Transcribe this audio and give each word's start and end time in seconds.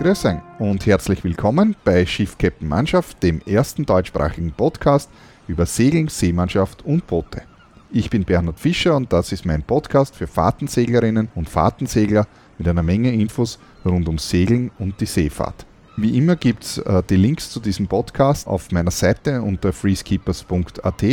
Grüß 0.00 0.24
euch 0.24 0.38
und 0.58 0.86
herzlich 0.86 1.22
willkommen 1.24 1.76
bei 1.84 2.06
Schiff 2.06 2.38
Captain 2.38 2.66
Mannschaft, 2.66 3.22
dem 3.22 3.42
ersten 3.44 3.84
deutschsprachigen 3.84 4.50
Podcast 4.50 5.10
über 5.46 5.66
Segeln, 5.66 6.08
Seemannschaft 6.08 6.82
und 6.86 7.06
Boote. 7.06 7.42
Ich 7.90 8.08
bin 8.08 8.24
Bernhard 8.24 8.58
Fischer 8.58 8.96
und 8.96 9.12
das 9.12 9.30
ist 9.30 9.44
mein 9.44 9.62
Podcast 9.62 10.16
für 10.16 10.26
Fahrtenseglerinnen 10.26 11.28
und 11.34 11.50
Fahrtensegler 11.50 12.26
mit 12.56 12.66
einer 12.66 12.82
Menge 12.82 13.12
Infos 13.12 13.58
rund 13.84 14.08
um 14.08 14.16
Segeln 14.16 14.70
und 14.78 14.98
die 15.02 15.04
Seefahrt. 15.04 15.66
Wie 15.98 16.16
immer 16.16 16.36
gibt 16.36 16.64
es 16.64 16.78
äh, 16.78 17.02
die 17.10 17.16
Links 17.16 17.50
zu 17.50 17.60
diesem 17.60 17.86
Podcast 17.86 18.46
auf 18.46 18.72
meiner 18.72 18.90
Seite 18.90 19.42
unter 19.42 19.70
freeskeepers.at 19.70 21.04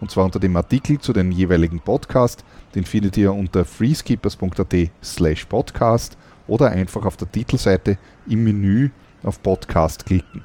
und 0.00 0.12
zwar 0.12 0.26
unter 0.26 0.38
dem 0.38 0.54
Artikel 0.54 1.00
zu 1.00 1.12
den 1.12 1.32
jeweiligen 1.32 1.80
Podcast. 1.80 2.44
Den 2.76 2.84
findet 2.84 3.16
ihr 3.16 3.32
unter 3.32 3.64
freeskeepers.at 3.64 4.90
slash 5.02 5.44
podcast 5.46 6.16
oder 6.48 6.70
einfach 6.70 7.04
auf 7.04 7.16
der 7.16 7.30
Titelseite 7.30 7.98
im 8.26 8.42
Menü 8.42 8.90
auf 9.22 9.42
Podcast 9.42 10.06
klicken. 10.06 10.44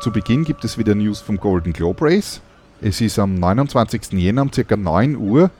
Zu 0.00 0.10
Beginn 0.10 0.44
gibt 0.44 0.64
es 0.64 0.78
wieder 0.78 0.94
News 0.94 1.20
vom 1.20 1.36
Golden 1.36 1.72
Globe 1.72 2.06
Race. 2.06 2.40
Es 2.80 3.00
ist 3.00 3.18
am 3.18 3.34
29. 3.34 4.12
Jänner 4.12 4.42
um 4.42 4.50
ca. 4.50 4.76
9 4.76 5.16
Uhr 5.16 5.50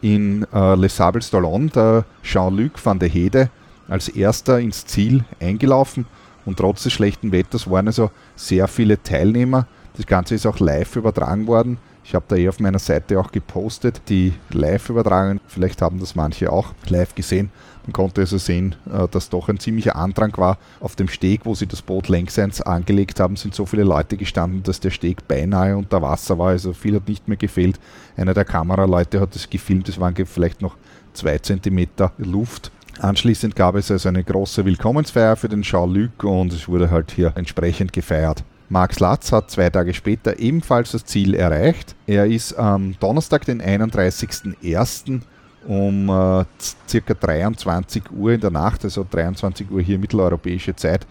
in 0.00 0.46
äh, 0.52 0.74
Les 0.74 0.96
Sables 0.96 1.32
d'Olonne 1.32 1.70
der 1.70 2.04
Jean-Luc 2.22 2.84
van 2.84 2.98
der 2.98 3.10
Hede 3.10 3.50
als 3.88 4.08
erster 4.08 4.58
ins 4.58 4.86
Ziel 4.86 5.24
eingelaufen 5.40 6.06
und 6.46 6.58
trotz 6.58 6.84
des 6.84 6.92
schlechten 6.92 7.32
Wetters 7.32 7.70
waren 7.70 7.86
also 7.86 8.10
sehr 8.34 8.68
viele 8.68 9.02
Teilnehmer. 9.02 9.66
Das 9.96 10.06
Ganze 10.06 10.34
ist 10.34 10.46
auch 10.46 10.58
live 10.58 10.96
übertragen 10.96 11.46
worden. 11.46 11.78
Ich 12.04 12.14
habe 12.14 12.24
da 12.28 12.36
eh 12.36 12.48
auf 12.48 12.60
meiner 12.60 12.78
Seite 12.78 13.18
auch 13.18 13.30
gepostet, 13.30 14.02
die 14.08 14.34
Live-Übertragungen. 14.50 15.40
Vielleicht 15.46 15.80
haben 15.82 16.00
das 16.00 16.14
manche 16.14 16.52
auch 16.52 16.74
live 16.88 17.14
gesehen. 17.14 17.50
Man 17.86 17.92
konnte 17.92 18.20
also 18.20 18.38
sehen, 18.38 18.76
äh, 18.92 19.08
dass 19.08 19.28
doch 19.28 19.48
ein 19.48 19.58
ziemlicher 19.58 19.96
Andrang 19.96 20.36
war. 20.36 20.58
Auf 20.80 20.96
dem 20.96 21.08
Steg, 21.08 21.40
wo 21.44 21.54
sie 21.54 21.66
das 21.66 21.82
Boot 21.82 22.08
längseins 22.08 22.60
angelegt 22.60 23.18
haben, 23.20 23.36
sind 23.36 23.54
so 23.54 23.66
viele 23.66 23.84
Leute 23.84 24.16
gestanden, 24.16 24.62
dass 24.62 24.80
der 24.80 24.90
Steg 24.90 25.26
beinahe 25.26 25.76
unter 25.76 26.02
Wasser 26.02 26.38
war. 26.38 26.48
Also 26.48 26.72
viel 26.72 26.96
hat 26.96 27.08
nicht 27.08 27.28
mehr 27.28 27.36
gefehlt. 27.36 27.78
Einer 28.16 28.34
der 28.34 28.44
Kameraleute 28.44 29.20
hat 29.20 29.34
es 29.34 29.48
gefilmt. 29.48 29.88
Es 29.88 29.98
waren 29.98 30.14
vielleicht 30.14 30.62
noch 30.62 30.76
zwei 31.12 31.38
Zentimeter 31.38 32.12
Luft. 32.18 32.70
Anschließend 33.00 33.56
gab 33.56 33.74
es 33.74 33.90
also 33.90 34.08
eine 34.08 34.22
große 34.22 34.64
Willkommensfeier 34.64 35.36
für 35.36 35.48
den 35.48 35.62
Jean-Luc 35.62 36.22
und 36.24 36.52
es 36.52 36.68
wurde 36.68 36.90
halt 36.90 37.10
hier 37.10 37.32
entsprechend 37.36 37.92
gefeiert. 37.92 38.44
Max 38.72 39.00
Latz 39.00 39.32
hat 39.32 39.50
zwei 39.50 39.68
Tage 39.68 39.92
später 39.92 40.38
ebenfalls 40.38 40.92
das 40.92 41.04
Ziel 41.04 41.34
erreicht. 41.34 41.94
Er 42.06 42.24
ist 42.24 42.54
am 42.54 42.98
Donnerstag, 43.00 43.44
den 43.44 43.60
31.01. 43.60 45.20
um 45.68 46.08
äh, 46.08 46.46
circa 46.88 47.12
23 47.12 48.10
Uhr 48.10 48.32
in 48.32 48.40
der 48.40 48.50
Nacht, 48.50 48.82
also 48.84 49.06
23 49.08 49.70
Uhr 49.70 49.82
hier 49.82 49.98
mitteleuropäische 49.98 50.74
Zeit, 50.74 51.06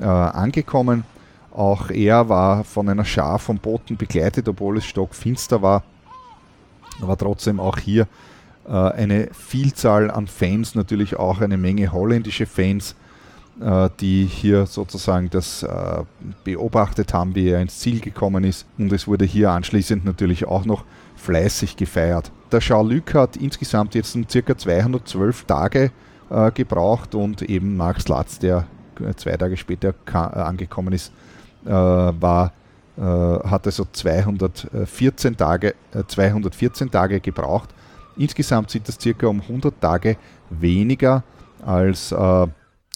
äh, 0.00 0.04
angekommen. 0.04 1.04
Auch 1.50 1.90
er 1.90 2.30
war 2.30 2.64
von 2.64 2.88
einer 2.88 3.04
Schar 3.04 3.38
von 3.38 3.58
Booten 3.58 3.98
begleitet, 3.98 4.48
obwohl 4.48 4.78
es 4.78 4.86
stockfinster 4.86 5.60
war. 5.60 5.82
Aber 7.02 7.18
trotzdem 7.18 7.60
auch 7.60 7.76
hier 7.76 8.06
äh, 8.66 8.70
eine 8.72 9.28
Vielzahl 9.32 10.10
an 10.10 10.28
Fans, 10.28 10.74
natürlich 10.74 11.16
auch 11.16 11.42
eine 11.42 11.58
Menge 11.58 11.92
holländische 11.92 12.46
Fans, 12.46 12.96
die 14.00 14.24
hier 14.24 14.66
sozusagen 14.66 15.28
das 15.30 15.62
äh, 15.62 16.02
beobachtet 16.42 17.12
haben, 17.12 17.34
wie 17.34 17.50
er 17.50 17.60
ins 17.60 17.78
Ziel 17.78 18.00
gekommen 18.00 18.44
ist. 18.44 18.66
Und 18.78 18.92
es 18.92 19.06
wurde 19.06 19.24
hier 19.24 19.50
anschließend 19.50 20.04
natürlich 20.04 20.46
auch 20.46 20.64
noch 20.64 20.84
fleißig 21.16 21.76
gefeiert. 21.76 22.32
Der 22.50 22.60
Jean-Luc 22.60 23.14
hat 23.14 23.36
insgesamt 23.36 23.94
jetzt 23.94 24.16
circa 24.30 24.56
212 24.56 25.44
Tage 25.44 25.90
äh, 26.30 26.50
gebraucht 26.50 27.14
und 27.14 27.42
eben 27.42 27.76
Max 27.76 28.08
Latz, 28.08 28.38
der 28.38 28.66
zwei 29.16 29.36
Tage 29.36 29.56
später 29.56 29.94
angekommen 30.12 30.92
ist, 30.92 31.12
war, 31.64 32.52
hat 32.96 33.66
also 33.66 33.86
214 33.90 35.36
Tage, 35.36 35.74
214 36.06 36.90
Tage 36.90 37.20
gebraucht. 37.20 37.70
Insgesamt 38.16 38.70
sind 38.70 38.86
das 38.86 38.98
circa 39.00 39.28
um 39.28 39.40
100 39.40 39.80
Tage 39.80 40.18
weniger 40.50 41.24
als 41.64 42.14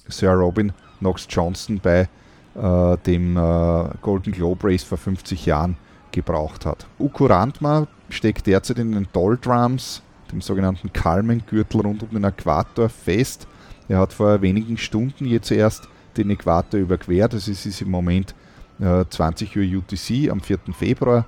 Sir 0.09 0.33
Robin 0.33 0.72
Knox 0.99 1.27
Johnson 1.28 1.81
bei 1.83 2.09
äh, 2.55 2.97
dem 3.06 3.37
äh, 3.37 3.89
Golden 4.00 4.33
Globe 4.33 4.69
Race 4.69 4.83
vor 4.83 4.99
50 4.99 5.47
Jahren 5.47 5.77
gebraucht 6.12 6.65
hat. 6.67 6.87
Ukurantma 6.99 7.87
steckt 8.09 8.47
derzeit 8.47 8.78
in 8.78 8.93
den 8.93 9.09
Doldrums, 9.12 10.03
dem 10.33 10.41
sogenannten 10.41 10.93
Kalmengürtel 10.93 11.81
rund 11.83 12.03
um 12.03 12.11
den 12.11 12.25
Äquator, 12.25 12.89
fest. 12.89 13.47
Er 13.89 13.99
hat 13.99 14.12
vor 14.12 14.41
wenigen 14.43 14.77
Stunden 14.77 15.27
jetzt 15.27 15.50
erst 15.50 15.89
den 16.16 16.31
Äquator 16.31 16.81
überquert. 16.81 17.34
Das 17.34 17.47
ist, 17.49 17.81
im 17.83 17.91
Moment 17.91 18.34
äh, 18.81 19.05
20 19.09 19.56
Uhr 19.56 19.62
UTC 19.62 20.31
am 20.31 20.41
4. 20.41 20.59
Februar. 20.72 21.27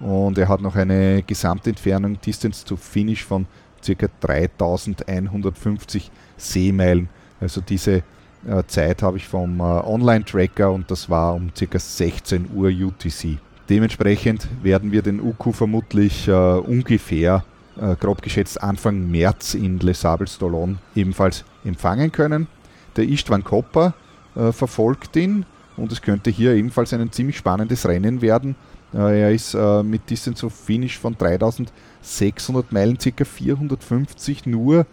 Und 0.00 0.38
er 0.38 0.48
hat 0.48 0.60
noch 0.62 0.74
eine 0.74 1.22
Gesamtentfernung 1.22 2.20
Distance 2.20 2.64
to 2.64 2.76
Finish 2.76 3.24
von 3.24 3.46
ca. 3.84 4.08
3150 4.20 6.10
Seemeilen 6.36 7.08
also 7.42 7.60
diese 7.60 8.04
Zeit 8.66 9.02
habe 9.02 9.16
ich 9.16 9.28
vom 9.28 9.60
äh, 9.60 9.62
Online-Tracker 9.62 10.70
und 10.70 10.90
das 10.90 11.08
war 11.08 11.34
um 11.34 11.50
ca. 11.54 11.78
16 11.78 12.48
Uhr 12.54 12.68
UTC. 12.68 13.38
Dementsprechend 13.68 14.48
werden 14.62 14.90
wir 14.90 15.02
den 15.02 15.20
UQ 15.20 15.54
vermutlich 15.54 16.26
äh, 16.26 16.32
ungefähr, 16.32 17.44
äh, 17.80 17.94
grob 17.96 18.20
geschätzt 18.20 18.62
Anfang 18.62 19.10
März 19.10 19.54
in 19.54 19.78
Les 19.78 20.00
Sables 20.00 20.40
d'Olonne 20.40 20.76
ebenfalls 20.94 21.44
empfangen 21.64 22.10
können. 22.10 22.48
Der 22.96 23.08
Istvan 23.08 23.44
Kopper 23.44 23.94
äh, 24.34 24.50
verfolgt 24.52 25.14
ihn 25.16 25.46
und 25.76 25.92
es 25.92 26.02
könnte 26.02 26.30
hier 26.30 26.52
ebenfalls 26.54 26.92
ein 26.92 27.12
ziemlich 27.12 27.36
spannendes 27.36 27.86
Rennen 27.86 28.20
werden. 28.20 28.56
Äh, 28.92 29.22
er 29.22 29.30
ist 29.32 29.54
mit 29.84 30.10
Distance 30.10 30.44
of 30.44 30.52
Finish 30.52 30.98
von 30.98 31.16
3600 31.16 32.72
Meilen, 32.72 32.98
ca. 32.98 33.24
450 33.24 34.46
nur 34.46 34.84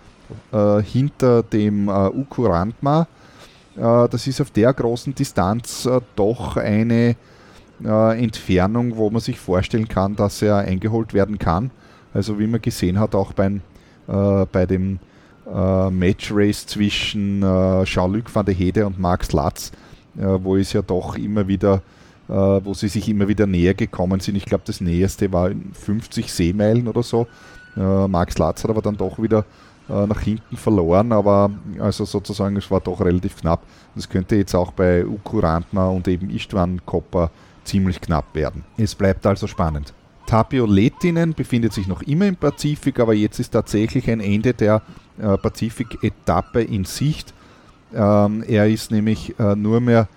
äh, 0.52 0.82
hinter 0.82 1.44
dem 1.44 1.88
äh, 1.88 2.08
Ukurantma. 2.10 3.08
Äh, 3.80 4.10
das 4.10 4.28
ist 4.28 4.42
auf 4.42 4.52
der 4.52 4.74
großen 4.74 5.16
Distanz 5.16 5.86
äh, 5.86 6.02
doch 6.16 6.58
eine 6.58 7.16
äh, 7.84 8.24
Entfernung, 8.24 8.98
wo 8.98 9.10
man 9.10 9.22
sich 9.22 9.40
vorstellen 9.40 9.88
kann, 9.88 10.16
dass 10.16 10.42
er 10.42 10.58
eingeholt 10.58 11.14
werden 11.14 11.40
kann. 11.40 11.72
Also 12.14 12.40
wie 12.40 12.48
man 12.48 12.62
gesehen 12.62 13.00
hat, 13.00 13.14
auch 13.14 13.34
beim, 13.34 13.62
bei 14.08 14.66
dem 14.66 14.98
Match 15.92 16.32
Race 16.34 16.66
zwischen 16.66 17.42
Jean-Luc 17.84 18.34
van 18.34 18.48
der 18.48 18.56
Hede 18.56 18.88
und 18.88 18.98
Max 18.98 19.32
Latz, 19.32 19.72
wo 20.16 20.56
es 20.56 20.74
ja 20.74 20.82
doch 20.82 21.16
immer 21.16 21.48
wieder 21.48 21.84
wo 22.28 22.74
sie 22.74 22.88
sich 22.88 23.08
immer 23.10 23.28
wieder 23.28 23.46
näher 23.46 23.76
gekommen 23.76 24.22
sind. 24.22 24.38
Ich 24.38 24.46
glaube, 24.46 24.64
das 24.66 24.82
näherste 24.82 25.32
war 25.32 25.52
50 25.74 26.34
Seemeilen 26.34 26.88
oder 26.88 27.04
so. 27.04 27.28
Max 27.76 28.40
Latz 28.40 28.64
hat 28.64 28.72
aber 28.72 28.82
dann 28.82 28.98
doch 28.98 29.22
wieder 29.22 29.46
äh, 29.90 30.08
nach 30.08 30.22
hinten 30.22 30.58
verloren, 30.58 31.12
aber 31.12 31.52
also 31.80 32.06
sozusagen 32.06 32.56
es 32.58 32.70
war 32.70 32.80
doch 32.80 33.02
relativ 33.02 33.38
knapp. 33.38 33.64
Das 33.96 34.08
könnte 34.08 34.36
jetzt 34.36 34.56
auch 34.56 34.72
bei 34.72 35.06
Ukurantma 35.06 35.88
und 35.88 36.08
eben 36.08 36.30
Istvan 36.30 36.82
Kopper 36.86 37.32
ziemlich 37.64 38.00
knapp 38.00 38.34
werden. 38.34 38.64
Es 38.78 38.96
bleibt 38.96 39.26
also 39.26 39.48
spannend. 39.48 39.94
Tapio 40.26 40.66
Letinen 40.68 41.34
befindet 41.34 41.74
sich 41.74 41.88
noch 41.88 42.04
immer 42.04 42.28
im 42.28 42.36
Pazifik, 42.36 43.00
aber 43.00 43.16
jetzt 43.16 43.40
ist 43.40 43.50
tatsächlich 43.50 44.10
ein 44.12 44.20
Ende 44.20 44.54
der 44.54 44.84
äh, 45.18 45.38
Pazifik-Etappe 45.38 46.62
in 46.62 46.86
Sicht. 46.86 47.34
Ähm, 47.94 48.44
er 48.48 48.68
ist 48.68 48.92
nämlich 48.92 49.40
äh, 49.40 49.56
nur 49.56 49.80
mehr 49.82 50.08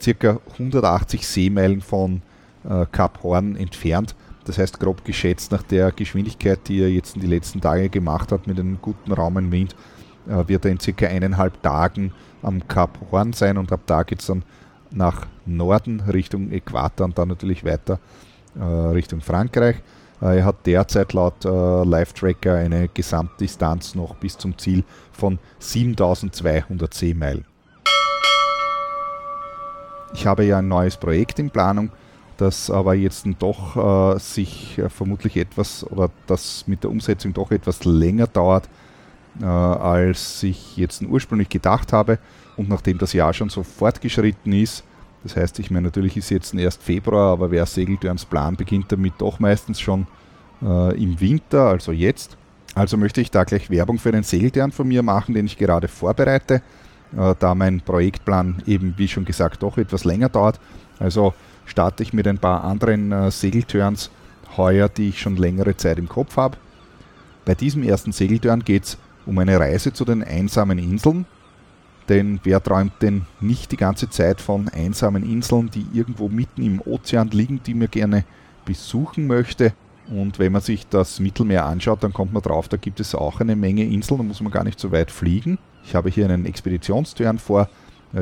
circa 0.00 0.38
180 0.52 1.26
Seemeilen 1.26 1.80
von 1.80 2.22
äh, 2.68 2.86
Kap 2.92 3.22
Horn 3.22 3.56
entfernt. 3.56 4.14
Das 4.46 4.58
heißt, 4.58 4.78
grob 4.78 5.04
geschätzt, 5.04 5.50
nach 5.50 5.64
der 5.64 5.90
Geschwindigkeit, 5.90 6.60
die 6.68 6.80
er 6.80 6.88
jetzt 6.88 7.16
in 7.16 7.20
den 7.20 7.30
letzten 7.30 7.60
Tagen 7.60 7.90
gemacht 7.90 8.30
hat, 8.30 8.46
mit 8.46 8.58
einem 8.58 8.78
guten 8.80 9.12
Raumenwind, 9.12 9.74
äh, 10.28 10.46
wird 10.46 10.64
er 10.64 10.70
in 10.70 10.80
circa 10.80 11.06
eineinhalb 11.06 11.60
Tagen 11.62 12.12
am 12.42 12.66
Kap 12.68 12.98
Horn 13.10 13.32
sein 13.32 13.58
und 13.58 13.72
ab 13.72 13.80
da 13.86 14.04
geht 14.04 14.20
es 14.20 14.26
dann 14.26 14.44
nach 14.92 15.26
Norden 15.46 16.00
Richtung 16.00 16.52
Äquator 16.52 17.04
und 17.06 17.18
dann 17.18 17.28
natürlich 17.28 17.64
weiter 17.64 17.98
äh, 18.56 18.62
Richtung 18.62 19.20
Frankreich. 19.20 19.76
Äh, 20.22 20.38
er 20.38 20.44
hat 20.44 20.64
derzeit 20.64 21.12
laut 21.12 21.44
Live-Tracker 21.44 22.54
eine 22.54 22.88
Gesamtdistanz 22.88 23.96
noch 23.96 24.14
bis 24.14 24.38
zum 24.38 24.56
Ziel 24.58 24.84
von 25.10 25.40
7200 25.58 26.94
Seemeilen. 26.94 27.44
Ich 30.14 30.24
habe 30.24 30.44
ja 30.44 30.58
ein 30.58 30.68
neues 30.68 30.96
Projekt 30.96 31.40
in 31.40 31.50
Planung 31.50 31.90
das 32.36 32.70
aber 32.70 32.94
jetzt 32.94 33.26
doch 33.38 34.14
äh, 34.14 34.18
sich 34.18 34.78
äh, 34.78 34.88
vermutlich 34.88 35.36
etwas 35.36 35.84
oder 35.90 36.10
das 36.26 36.66
mit 36.66 36.82
der 36.82 36.90
Umsetzung 36.90 37.32
doch 37.32 37.50
etwas 37.50 37.84
länger 37.84 38.26
dauert, 38.26 38.68
äh, 39.40 39.44
als 39.44 40.42
ich 40.42 40.76
jetzt 40.76 41.02
ursprünglich 41.02 41.48
gedacht 41.48 41.92
habe. 41.92 42.18
Und 42.56 42.68
nachdem 42.68 42.98
das 42.98 43.12
Jahr 43.12 43.32
schon 43.32 43.48
so 43.48 43.62
fortgeschritten 43.62 44.52
ist, 44.52 44.84
das 45.22 45.36
heißt, 45.36 45.58
ich 45.58 45.70
meine, 45.70 45.86
natürlich 45.86 46.16
ist 46.16 46.30
jetzt 46.30 46.54
erst 46.54 46.82
Februar, 46.82 47.32
aber 47.32 47.50
wer 47.50 47.66
segelt 47.66 48.04
ans 48.04 48.24
Plan, 48.24 48.56
beginnt 48.56 48.92
damit 48.92 49.14
doch 49.18 49.40
meistens 49.40 49.80
schon 49.80 50.06
äh, 50.62 51.02
im 51.02 51.20
Winter, 51.20 51.66
also 51.66 51.92
jetzt. 51.92 52.36
Also 52.74 52.96
möchte 52.96 53.20
ich 53.20 53.30
da 53.30 53.44
gleich 53.44 53.70
Werbung 53.70 53.98
für 53.98 54.10
einen 54.10 54.22
Segeltern 54.22 54.70
von 54.70 54.86
mir 54.86 55.02
machen, 55.02 55.34
den 55.34 55.46
ich 55.46 55.56
gerade 55.56 55.88
vorbereite. 55.88 56.62
äh, 57.16 57.34
da 57.38 57.54
mein 57.54 57.80
Projektplan 57.80 58.62
eben, 58.66 58.94
wie 58.96 59.08
schon 59.08 59.24
gesagt, 59.24 59.62
doch 59.62 59.78
etwas 59.78 60.04
länger 60.04 60.28
dauert. 60.28 60.60
Also 60.98 61.34
starte 61.66 62.02
ich 62.02 62.12
mit 62.12 62.26
ein 62.26 62.38
paar 62.38 62.64
anderen 62.64 63.12
äh, 63.12 63.30
Segelturns 63.30 64.10
heuer, 64.56 64.88
die 64.88 65.10
ich 65.10 65.20
schon 65.20 65.36
längere 65.36 65.76
Zeit 65.76 65.98
im 65.98 66.08
Kopf 66.08 66.36
habe. 66.36 66.56
Bei 67.44 67.54
diesem 67.54 67.82
ersten 67.82 68.12
Segelturn 68.12 68.64
geht 68.64 68.84
es 68.84 68.98
um 69.26 69.38
eine 69.38 69.58
Reise 69.58 69.92
zu 69.92 70.04
den 70.04 70.24
einsamen 70.24 70.78
Inseln. 70.78 71.26
Denn 72.08 72.40
wer 72.44 72.62
träumt 72.62 73.02
denn 73.02 73.26
nicht 73.40 73.72
die 73.72 73.76
ganze 73.76 74.08
Zeit 74.08 74.40
von 74.40 74.68
einsamen 74.68 75.28
Inseln, 75.28 75.70
die 75.70 75.86
irgendwo 75.92 76.28
mitten 76.28 76.62
im 76.62 76.80
Ozean 76.80 77.30
liegen, 77.30 77.60
die 77.66 77.74
man 77.74 77.90
gerne 77.90 78.24
besuchen 78.64 79.26
möchte? 79.26 79.72
Und 80.08 80.38
wenn 80.38 80.52
man 80.52 80.60
sich 80.60 80.86
das 80.86 81.18
Mittelmeer 81.18 81.66
anschaut, 81.66 82.04
dann 82.04 82.12
kommt 82.12 82.32
man 82.32 82.42
drauf, 82.42 82.68
da 82.68 82.76
gibt 82.76 83.00
es 83.00 83.14
auch 83.14 83.40
eine 83.40 83.56
Menge 83.56 83.82
Inseln, 83.82 84.18
da 84.18 84.24
muss 84.24 84.40
man 84.40 84.52
gar 84.52 84.62
nicht 84.62 84.78
so 84.78 84.92
weit 84.92 85.10
fliegen. 85.10 85.58
Ich 85.84 85.96
habe 85.96 86.10
hier 86.10 86.26
einen 86.26 86.46
Expeditionsturn 86.46 87.38
vor. 87.38 87.68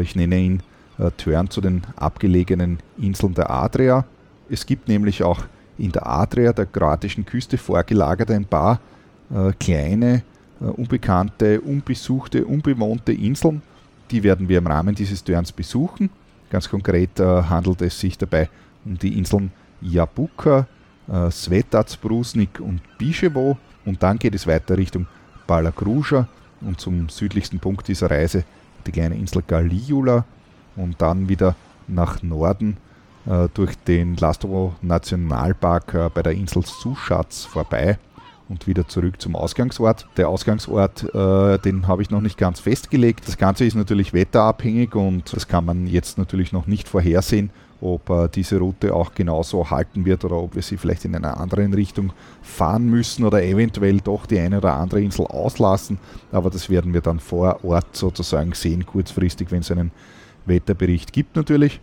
Ich 0.00 0.16
nenne 0.16 0.38
ihn 0.38 0.62
äh, 0.98 1.10
Turn 1.16 1.50
zu 1.50 1.60
den 1.60 1.82
abgelegenen 1.96 2.78
Inseln 2.98 3.34
der 3.34 3.50
Adria. 3.50 4.04
Es 4.48 4.66
gibt 4.66 4.88
nämlich 4.88 5.22
auch 5.22 5.44
in 5.78 5.92
der 5.92 6.06
Adria, 6.06 6.52
der 6.52 6.66
kroatischen 6.66 7.26
Küste, 7.26 7.58
vorgelagert 7.58 8.30
ein 8.30 8.44
paar 8.44 8.80
äh, 9.34 9.52
kleine, 9.58 10.22
äh, 10.60 10.64
unbekannte, 10.64 11.60
unbesuchte, 11.60 12.44
unbewohnte 12.44 13.12
Inseln. 13.12 13.62
Die 14.10 14.22
werden 14.22 14.48
wir 14.48 14.58
im 14.58 14.66
Rahmen 14.66 14.94
dieses 14.94 15.24
Turns 15.24 15.50
besuchen. 15.50 16.10
Ganz 16.50 16.68
konkret 16.68 17.18
äh, 17.18 17.42
handelt 17.42 17.82
es 17.82 17.98
sich 17.98 18.16
dabei 18.18 18.48
um 18.84 18.98
die 18.98 19.18
Inseln 19.18 19.50
Jabuka, 19.80 20.66
äh, 21.08 21.30
Svetac, 21.30 22.00
Brusnik 22.00 22.60
und 22.60 22.80
Biševo. 22.98 23.56
Und 23.84 24.02
dann 24.02 24.18
geht 24.18 24.34
es 24.34 24.46
weiter 24.46 24.78
Richtung 24.78 25.06
Palagruja 25.46 26.28
und 26.60 26.80
zum 26.80 27.08
südlichsten 27.08 27.58
Punkt 27.58 27.88
dieser 27.88 28.10
Reise 28.10 28.44
die 28.86 28.92
kleine 28.92 29.16
Insel 29.16 29.42
Galiula 29.46 30.24
und 30.76 31.00
dann 31.00 31.28
wieder 31.28 31.54
nach 31.86 32.22
Norden 32.22 32.76
äh, 33.26 33.48
durch 33.54 33.76
den 33.86 34.16
Lastovo 34.16 34.74
Nationalpark 34.82 35.94
äh, 35.94 36.10
bei 36.12 36.22
der 36.22 36.32
Insel 36.32 36.64
Suschatz 36.64 37.44
vorbei 37.44 37.98
und 38.48 38.66
wieder 38.66 38.86
zurück 38.86 39.20
zum 39.20 39.36
Ausgangsort. 39.36 40.06
Der 40.16 40.28
Ausgangsort, 40.28 41.14
äh, 41.14 41.58
den 41.58 41.86
habe 41.88 42.02
ich 42.02 42.10
noch 42.10 42.20
nicht 42.20 42.36
ganz 42.36 42.60
festgelegt. 42.60 43.26
Das 43.26 43.38
Ganze 43.38 43.64
ist 43.64 43.74
natürlich 43.74 44.12
wetterabhängig 44.12 44.94
und 44.94 45.32
das 45.34 45.48
kann 45.48 45.64
man 45.64 45.86
jetzt 45.86 46.18
natürlich 46.18 46.52
noch 46.52 46.66
nicht 46.66 46.88
vorhersehen, 46.88 47.50
ob 47.80 48.10
äh, 48.10 48.28
diese 48.28 48.58
Route 48.58 48.94
auch 48.94 49.14
genauso 49.14 49.70
halten 49.70 50.04
wird 50.04 50.24
oder 50.24 50.36
ob 50.36 50.54
wir 50.54 50.62
sie 50.62 50.76
vielleicht 50.76 51.04
in 51.04 51.14
einer 51.14 51.40
anderen 51.40 51.72
Richtung 51.72 52.12
fahren 52.42 52.90
müssen 52.90 53.24
oder 53.24 53.42
eventuell 53.42 54.00
doch 54.00 54.26
die 54.26 54.38
eine 54.38 54.58
oder 54.58 54.74
andere 54.74 55.00
Insel 55.00 55.26
auslassen. 55.26 55.98
Aber 56.30 56.50
das 56.50 56.68
werden 56.68 56.92
wir 56.92 57.00
dann 57.00 57.20
vor 57.20 57.64
Ort 57.64 57.96
sozusagen 57.96 58.52
sehen, 58.52 58.84
kurzfristig, 58.84 59.50
wenn 59.50 59.60
es 59.60 59.70
einen 59.70 59.90
Wetterbericht 60.46 61.12
gibt 61.12 61.36
natürlich. 61.36 61.80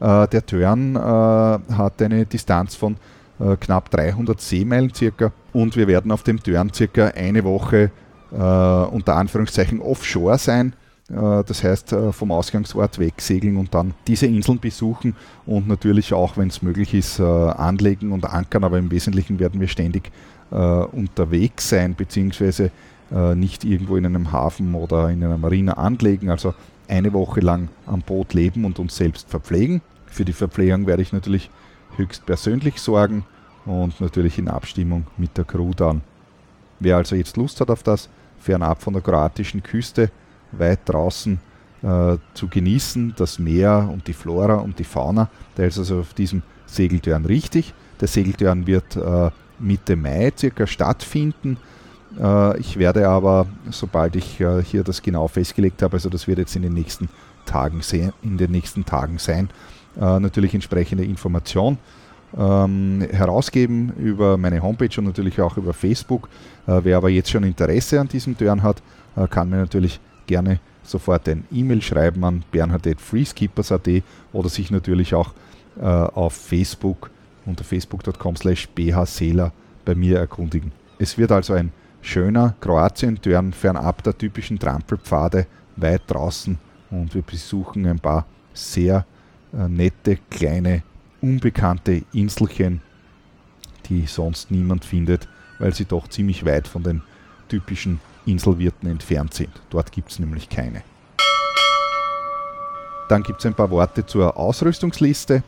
Äh, 0.00 0.28
der 0.28 0.46
Turn 0.46 0.96
äh, 0.96 0.98
hat 0.98 2.00
eine 2.02 2.24
Distanz 2.26 2.74
von 2.74 2.96
äh, 3.40 3.56
knapp 3.56 3.90
300 3.90 4.40
Seemeilen 4.40 4.92
circa 4.94 5.32
und 5.52 5.76
wir 5.76 5.88
werden 5.88 6.12
auf 6.12 6.22
dem 6.22 6.42
Turn 6.42 6.72
circa 6.72 7.08
eine 7.08 7.44
Woche 7.44 7.90
unter 8.30 9.16
Anführungszeichen 9.16 9.80
offshore 9.80 10.36
sein. 10.36 10.74
Das 11.08 11.64
heißt, 11.64 11.96
vom 12.10 12.30
Ausgangsort 12.30 12.98
wegsegeln 12.98 13.56
und 13.56 13.72
dann 13.72 13.94
diese 14.06 14.26
Inseln 14.26 14.58
besuchen 14.58 15.16
und 15.46 15.66
natürlich 15.66 16.12
auch, 16.12 16.36
wenn 16.36 16.48
es 16.48 16.60
möglich 16.60 16.92
ist, 16.92 17.20
anlegen 17.20 18.12
und 18.12 18.26
ankern. 18.26 18.64
Aber 18.64 18.76
im 18.76 18.90
Wesentlichen 18.90 19.38
werden 19.38 19.62
wir 19.62 19.68
ständig 19.68 20.12
unterwegs 20.50 21.70
sein, 21.70 21.94
beziehungsweise 21.94 22.70
nicht 23.34 23.64
irgendwo 23.64 23.96
in 23.96 24.04
einem 24.04 24.30
Hafen 24.30 24.74
oder 24.74 25.08
in 25.08 25.24
einer 25.24 25.38
Marina 25.38 25.72
anlegen. 25.72 26.28
Also 26.28 26.52
eine 26.88 27.12
Woche 27.12 27.40
lang 27.40 27.68
am 27.86 28.02
Boot 28.02 28.34
leben 28.34 28.64
und 28.64 28.78
uns 28.78 28.96
selbst 28.96 29.28
verpflegen. 29.28 29.82
Für 30.06 30.24
die 30.24 30.32
Verpflegung 30.32 30.86
werde 30.86 31.02
ich 31.02 31.12
natürlich 31.12 31.50
höchst 31.96 32.26
persönlich 32.26 32.80
sorgen 32.80 33.24
und 33.66 34.00
natürlich 34.00 34.38
in 34.38 34.48
Abstimmung 34.48 35.06
mit 35.16 35.36
der 35.36 35.44
Crew 35.44 35.72
dann. 35.74 36.00
Wer 36.80 36.96
also 36.96 37.16
jetzt 37.16 37.36
Lust 37.36 37.60
hat 37.60 37.70
auf 37.70 37.82
das, 37.82 38.08
fernab 38.38 38.82
von 38.82 38.94
der 38.94 39.02
kroatischen 39.02 39.62
Küste, 39.62 40.10
weit 40.52 40.80
draußen 40.86 41.40
äh, 41.82 42.16
zu 42.34 42.48
genießen, 42.48 43.14
das 43.16 43.38
Meer 43.38 43.88
und 43.92 44.06
die 44.06 44.12
Flora 44.12 44.54
und 44.54 44.78
die 44.78 44.84
Fauna, 44.84 45.28
der 45.56 45.68
ist 45.68 45.78
also 45.78 46.00
auf 46.00 46.14
diesem 46.14 46.42
Segeltörn 46.66 47.24
richtig. 47.24 47.74
Der 48.00 48.08
Segeltörn 48.08 48.66
wird 48.66 48.96
äh, 48.96 49.30
Mitte 49.58 49.96
Mai 49.96 50.32
circa 50.36 50.66
stattfinden. 50.66 51.58
Äh, 52.18 52.58
ich 52.58 52.78
werde 52.78 53.08
aber, 53.08 53.46
sobald 53.70 54.16
ich 54.16 54.40
äh, 54.40 54.62
hier 54.62 54.82
das 54.82 55.02
genau 55.02 55.28
festgelegt 55.28 55.82
habe, 55.82 55.94
also 55.94 56.08
das 56.08 56.26
wird 56.26 56.38
jetzt 56.38 56.56
in 56.56 56.62
den 56.62 56.74
nächsten 56.74 57.08
Tagen, 57.46 57.80
in 58.22 58.36
den 58.36 58.50
nächsten 58.50 58.84
Tagen 58.84 59.18
sein, 59.18 59.50
äh, 59.96 60.20
natürlich 60.20 60.54
entsprechende 60.54 61.04
Information 61.04 61.78
ähm, 62.36 63.06
herausgeben 63.10 63.92
über 63.96 64.36
meine 64.36 64.62
Homepage 64.62 64.98
und 64.98 65.04
natürlich 65.04 65.40
auch 65.40 65.56
über 65.56 65.72
Facebook. 65.72 66.28
wer 66.66 66.98
aber 66.98 67.08
jetzt 67.08 67.30
schon 67.30 67.44
Interesse 67.44 67.98
an 67.98 68.08
diesem 68.08 68.36
Turn 68.36 68.62
hat, 68.62 68.82
kann 69.30 69.48
mir 69.48 69.56
natürlich 69.56 69.98
gerne 70.26 70.60
sofort 70.82 71.26
ein 71.26 71.44
E-Mail 71.50 71.80
schreiben 71.80 72.22
an 72.24 72.44
bernhardetfreeskippers.at 72.52 73.88
oder 74.34 74.50
sich 74.50 74.70
natürlich 74.70 75.14
auch 75.14 75.32
auf 75.80 76.34
Facebook 76.34 77.10
unter 77.46 77.64
facebook.com 77.64 78.36
slash 78.36 78.68
bhseeler 78.68 79.52
bei 79.86 79.94
mir 79.94 80.18
erkundigen. 80.18 80.72
Es 80.98 81.16
wird 81.16 81.32
also 81.32 81.54
ein 81.54 81.72
schöner 82.08 82.54
Kroatien-Turn 82.60 83.52
fernab 83.52 84.02
der 84.02 84.16
typischen 84.16 84.58
Trampelpfade 84.58 85.46
weit 85.76 86.02
draußen 86.06 86.58
und 86.90 87.14
wir 87.14 87.22
besuchen 87.22 87.86
ein 87.86 88.00
paar 88.00 88.24
sehr 88.54 89.04
äh, 89.52 89.68
nette, 89.68 90.18
kleine, 90.30 90.82
unbekannte 91.20 92.02
Inselchen, 92.12 92.80
die 93.86 94.06
sonst 94.06 94.50
niemand 94.50 94.86
findet, 94.86 95.28
weil 95.58 95.74
sie 95.74 95.84
doch 95.84 96.08
ziemlich 96.08 96.46
weit 96.46 96.66
von 96.66 96.82
den 96.82 97.02
typischen 97.48 98.00
Inselwirten 98.24 98.88
entfernt 98.88 99.34
sind. 99.34 99.50
Dort 99.68 99.92
gibt 99.92 100.10
es 100.10 100.18
nämlich 100.18 100.48
keine. 100.48 100.82
Dann 103.10 103.22
gibt 103.22 103.40
es 103.40 103.46
ein 103.46 103.54
paar 103.54 103.70
Worte 103.70 104.04
zur 104.04 104.36
Ausrüstungsliste. 104.36 105.42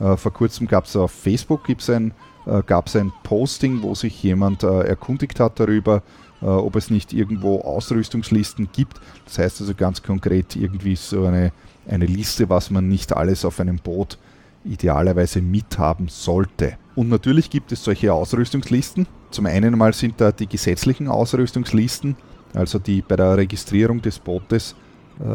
Äh, 0.00 0.16
vor 0.16 0.32
kurzem 0.32 0.66
gab 0.66 0.86
es 0.86 0.96
auf 0.96 1.12
Facebook 1.12 1.64
gibt's 1.64 1.90
ein 1.90 2.12
äh, 2.48 2.62
gab 2.66 2.86
es 2.86 2.96
ein 2.96 3.12
Posting, 3.22 3.82
wo 3.82 3.94
sich 3.94 4.22
jemand 4.22 4.62
äh, 4.62 4.80
erkundigt 4.82 5.40
hat 5.40 5.60
darüber, 5.60 6.02
äh, 6.40 6.46
ob 6.46 6.76
es 6.76 6.90
nicht 6.90 7.12
irgendwo 7.12 7.60
Ausrüstungslisten 7.60 8.68
gibt. 8.72 9.00
Das 9.24 9.38
heißt 9.38 9.60
also 9.60 9.74
ganz 9.74 10.02
konkret 10.02 10.56
irgendwie 10.56 10.96
so 10.96 11.24
eine, 11.24 11.52
eine 11.88 12.06
Liste, 12.06 12.48
was 12.48 12.70
man 12.70 12.88
nicht 12.88 13.12
alles 13.16 13.44
auf 13.44 13.60
einem 13.60 13.78
Boot 13.78 14.18
idealerweise 14.64 15.40
mithaben 15.40 16.08
sollte. 16.08 16.76
Und 16.94 17.08
natürlich 17.08 17.50
gibt 17.50 17.72
es 17.72 17.84
solche 17.84 18.12
Ausrüstungslisten. 18.12 19.06
Zum 19.30 19.46
einen 19.46 19.76
mal 19.78 19.92
sind 19.92 20.20
da 20.20 20.32
die 20.32 20.48
gesetzlichen 20.48 21.08
Ausrüstungslisten, 21.08 22.16
also 22.54 22.78
die 22.78 23.02
bei 23.02 23.16
der 23.16 23.36
Registrierung 23.36 24.02
des 24.02 24.18
Bootes 24.18 24.74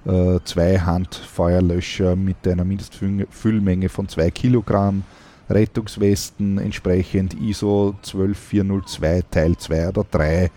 äh, 0.06 0.40
zwei 0.44 0.80
Handfeuerlöscher 0.80 2.16
mit 2.16 2.48
einer 2.48 2.64
Mindestfüllmenge 2.64 3.90
von 3.90 4.08
2 4.08 4.30
Kilogramm, 4.32 5.04
Rettungswesten 5.50 6.60
entsprechend 6.60 7.34
ISO 7.34 7.96
12402 8.04 9.24
Teil 9.30 9.58
2 9.58 9.90
oder 9.90 10.06
3. 10.10 10.52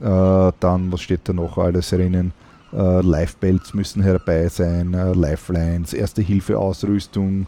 Äh, 0.00 0.52
dann, 0.60 0.92
was 0.92 1.00
steht 1.00 1.20
da 1.24 1.32
noch 1.32 1.58
alles 1.58 1.90
drinnen? 1.90 2.32
Äh, 2.72 3.00
Lifebelts 3.02 3.74
müssen 3.74 4.02
herbei 4.02 4.48
sein, 4.48 4.94
äh, 4.94 5.12
Lifelines, 5.12 5.92
Erste-Hilfe-Ausrüstung 5.92 7.46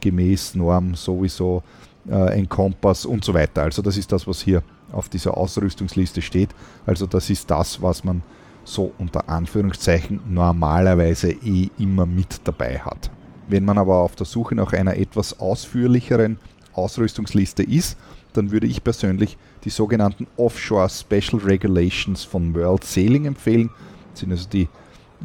gemäß 0.00 0.54
Norm 0.54 0.94
sowieso, 0.94 1.62
äh, 2.08 2.14
ein 2.14 2.48
Kompass 2.48 3.04
und 3.04 3.24
so 3.24 3.34
weiter. 3.34 3.62
Also 3.62 3.82
das 3.82 3.96
ist 3.96 4.12
das, 4.12 4.26
was 4.26 4.40
hier 4.40 4.62
auf 4.92 5.08
dieser 5.08 5.36
Ausrüstungsliste 5.36 6.22
steht. 6.22 6.50
Also 6.86 7.06
das 7.06 7.28
ist 7.30 7.50
das, 7.50 7.82
was 7.82 8.04
man 8.04 8.22
so 8.64 8.92
unter 8.98 9.28
Anführungszeichen 9.28 10.20
normalerweise 10.28 11.30
eh 11.30 11.70
immer 11.78 12.06
mit 12.06 12.40
dabei 12.44 12.78
hat. 12.78 13.10
Wenn 13.48 13.64
man 13.64 13.78
aber 13.78 13.96
auf 13.96 14.14
der 14.14 14.26
Suche 14.26 14.54
nach 14.54 14.72
einer 14.72 14.96
etwas 14.96 15.40
ausführlicheren 15.40 16.38
Ausrüstungsliste 16.78 17.62
ist, 17.62 17.96
dann 18.32 18.50
würde 18.50 18.66
ich 18.66 18.84
persönlich 18.84 19.36
die 19.64 19.70
sogenannten 19.70 20.26
Offshore 20.36 20.88
Special 20.88 21.42
Regulations 21.42 22.24
von 22.24 22.54
World 22.54 22.84
Sailing 22.84 23.26
empfehlen. 23.26 23.70
Das 24.12 24.20
sind 24.20 24.30
also 24.30 24.48
die, 24.48 24.68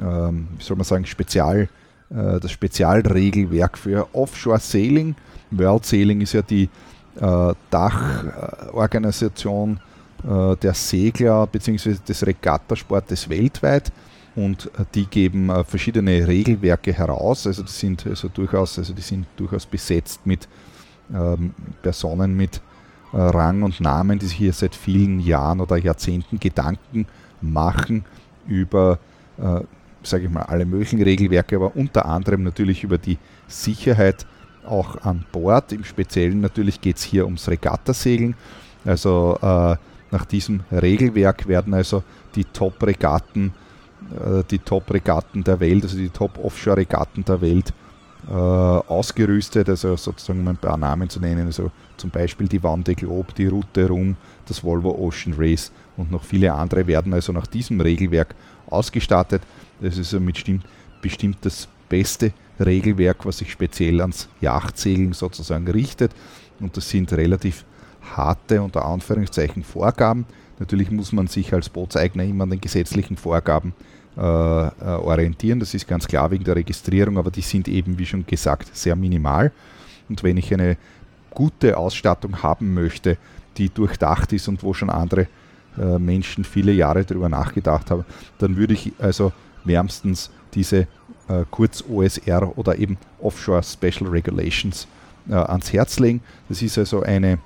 ähm, 0.02 0.48
wie 0.58 0.64
soll 0.64 0.78
man 0.78 0.86
sagen, 0.86 1.06
Spezial, 1.06 1.70
äh, 2.10 2.40
das 2.40 2.52
Spezialregelwerk 2.52 3.78
für 3.78 4.08
Offshore 4.14 4.60
Sailing. 4.60 5.16
World 5.52 5.86
Sailing 5.86 6.22
ist 6.22 6.34
ja 6.34 6.42
die 6.42 6.70
äh, 7.20 7.54
Dachorganisation 7.70 9.80
äh, 10.24 10.56
der 10.58 10.74
Segler 10.74 11.48
bzw. 11.48 11.96
des 12.08 12.26
Regattasportes 12.26 13.30
weltweit 13.30 13.92
und 14.36 14.72
äh, 14.78 14.86
die 14.96 15.06
geben 15.06 15.50
äh, 15.50 15.64
verschiedene 15.64 16.28
Regelwerke 16.28 16.94
heraus. 16.94 17.48
Also 17.48 17.64
die 17.64 17.72
sind 17.72 18.06
also 18.08 18.30
durchaus, 18.30 18.80
also 18.80 18.94
die 18.94 19.02
sind 19.02 19.26
durchaus 19.36 19.66
besetzt 19.66 20.26
mit 20.26 20.48
ähm, 21.14 21.54
Personen 21.82 22.36
mit 22.36 22.62
äh, 23.12 23.18
Rang 23.18 23.64
und 23.64 23.80
Namen, 23.80 24.20
die 24.20 24.26
sich 24.26 24.38
hier 24.38 24.54
seit 24.54 24.76
vielen 24.76 25.20
Jahren 25.20 25.62
oder 25.62 25.78
Jahrzehnten 25.78 26.40
Gedanken 26.40 27.08
machen 27.42 28.06
über, 28.48 29.00
äh, 29.38 29.62
sage 30.04 30.26
ich 30.26 30.30
mal, 30.30 30.44
alle 30.44 30.66
möglichen 30.66 31.02
Regelwerke, 31.02 31.56
aber 31.56 31.76
unter 31.76 32.06
anderem 32.06 32.44
natürlich 32.44 32.84
über 32.84 32.98
die 32.98 33.18
Sicherheit 33.48 34.26
auch 34.66 35.02
an 35.02 35.26
Bord. 35.32 35.72
Im 35.74 35.84
Speziellen 35.84 36.42
natürlich 36.42 36.82
geht 36.82 36.98
es 36.98 37.04
hier 37.04 37.26
ums 37.26 37.50
Regattasegeln. 37.50 38.36
Also 38.86 39.38
äh, 39.42 39.76
nach 40.12 40.26
diesem 40.26 40.62
Regelwerk 40.72 41.48
werden 41.48 41.74
also 41.74 42.04
die 42.36 42.46
Top-Regatten 42.46 43.54
äh, 44.12 44.44
die 44.50 44.60
Top-Regatten 44.60 45.44
der 45.44 45.60
Welt, 45.60 45.84
also 45.84 45.98
die 45.98 46.10
Top-Offshore-Regatten 46.10 47.26
der 47.26 47.42
Welt 47.42 47.74
äh, 48.30 48.34
ausgerüstet, 48.34 49.68
also 49.70 49.96
sozusagen 49.96 50.40
um 50.42 50.48
ein 50.48 50.58
paar 50.58 50.78
Namen 50.78 51.10
zu 51.10 51.20
nennen, 51.20 51.48
also 51.48 51.72
zum 51.98 52.10
Beispiel 52.10 52.48
die 52.48 52.64
Wande 52.64 52.96
Globe, 52.96 53.34
die 53.38 53.48
Route 53.48 53.88
Rum, 53.88 54.16
das 54.46 54.64
Volvo 54.64 54.92
Ocean 54.92 55.36
Race 55.38 55.72
und 55.98 56.12
noch 56.12 56.24
viele 56.24 56.54
andere 56.54 56.88
werden 56.88 57.14
also 57.14 57.34
nach 57.34 57.48
diesem 57.48 57.82
Regelwerk 57.82 58.36
ausgestattet. 58.68 59.42
Das 59.82 59.98
ist 59.98 60.14
ein 60.14 60.26
bestimmt, 61.02 61.38
das 61.42 61.68
beste 61.90 62.32
Regelwerk, 62.60 63.26
was 63.26 63.40
sich 63.40 63.52
speziell 63.52 64.00
ans 64.00 64.30
Yachtsegeln 64.40 65.14
sozusagen 65.14 65.68
richtet 65.68 66.14
und 66.60 66.78
das 66.78 66.90
sind 66.90 67.12
relativ 67.14 67.66
harte 68.16 68.62
unter 68.62 68.86
Anführungszeichen 68.86 69.64
Vorgaben. 69.64 70.26
Natürlich 70.60 70.92
muss 70.92 71.12
man 71.12 71.28
sich 71.28 71.54
als 71.54 71.70
Bootseigner 71.70 72.24
immer 72.24 72.44
an 72.44 72.52
den 72.52 72.62
gesetzlichen 72.62 73.18
Vorgaben 73.18 73.74
orientieren. 74.16 75.60
Das 75.60 75.74
ist 75.74 75.88
ganz 75.88 76.08
klar 76.08 76.30
wegen 76.30 76.44
der 76.44 76.56
Registrierung, 76.56 77.18
aber 77.18 77.32
die 77.32 77.42
sind 77.42 77.68
eben, 77.68 77.98
wie 77.98 78.06
schon 78.06 78.26
gesagt, 78.26 78.76
sehr 78.76 78.96
minimal. 78.96 79.52
Und 80.08 80.22
wenn 80.24 80.38
ich 80.38 80.54
eine 80.54 80.78
gute 81.32 81.78
Ausstattung 81.78 82.44
haben 82.44 82.74
möchte, 82.74 83.18
die 83.58 83.70
durchdacht 83.70 84.34
ist 84.34 84.48
und 84.48 84.64
wo 84.64 84.74
schon 84.74 84.90
andere 84.90 85.28
äh, 85.78 85.98
Menschen 85.98 86.44
viele 86.44 86.72
Jahre 86.72 87.04
darüber 87.04 87.30
nachgedacht 87.30 87.92
haben, 87.92 88.06
dann 88.38 88.56
würde 88.56 88.74
ich 88.74 88.94
also 89.00 89.32
wärmstens 89.64 90.30
diese 90.54 90.88
äh, 91.28 91.46
kurz 91.50 91.84
OSR 91.90 92.58
oder 92.58 92.78
eben 92.78 92.98
Offshore 93.22 93.64
Special 93.64 94.10
Regulations 94.10 94.88
äh, 95.30 95.34
ans 95.34 95.72
Herz 95.74 96.00
legen. 96.00 96.22
Das 96.50 96.62
ist 96.62 96.78
also 96.78 97.02
eine, 97.02 97.40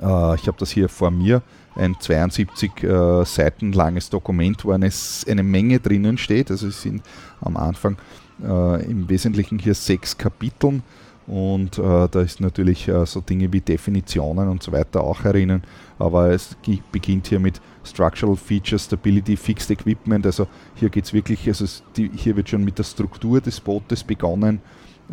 äh, 0.00 0.34
ich 0.34 0.46
habe 0.46 0.56
das 0.58 0.70
hier 0.70 0.88
vor 0.88 1.10
mir, 1.10 1.42
ein 1.76 1.96
72 1.98 2.82
äh, 2.82 3.24
Seiten 3.24 3.72
langes 3.72 4.10
Dokument, 4.10 4.64
wo 4.64 4.72
eine, 4.72 4.90
eine 5.28 5.42
Menge 5.42 5.80
drinnen 5.80 6.18
steht. 6.18 6.50
Also 6.50 6.68
es 6.68 6.82
sind 6.82 7.02
am 7.40 7.56
Anfang 7.56 7.96
äh, 8.42 8.84
im 8.84 9.08
Wesentlichen 9.08 9.58
hier 9.58 9.74
sechs 9.74 10.16
Kapiteln 10.16 10.82
und 11.30 11.78
äh, 11.78 12.08
da 12.10 12.22
ist 12.22 12.40
natürlich 12.40 12.88
äh, 12.88 13.06
so 13.06 13.20
Dinge 13.20 13.52
wie 13.52 13.60
Definitionen 13.60 14.48
und 14.48 14.64
so 14.64 14.72
weiter 14.72 15.04
auch 15.04 15.24
erinnern. 15.24 15.62
Aber 15.96 16.30
es 16.30 16.56
beginnt 16.90 17.28
hier 17.28 17.38
mit 17.38 17.60
Structural 17.84 18.34
Features, 18.34 18.86
Stability, 18.86 19.36
Fixed 19.36 19.70
Equipment. 19.70 20.26
Also 20.26 20.48
hier 20.74 20.88
geht 20.88 21.04
es 21.04 21.12
wirklich, 21.12 21.46
also 21.46 21.66
die, 21.96 22.10
hier 22.14 22.34
wird 22.34 22.48
schon 22.48 22.64
mit 22.64 22.78
der 22.78 22.84
Struktur 22.84 23.40
des 23.40 23.60
Bootes 23.60 24.02
begonnen, 24.02 24.60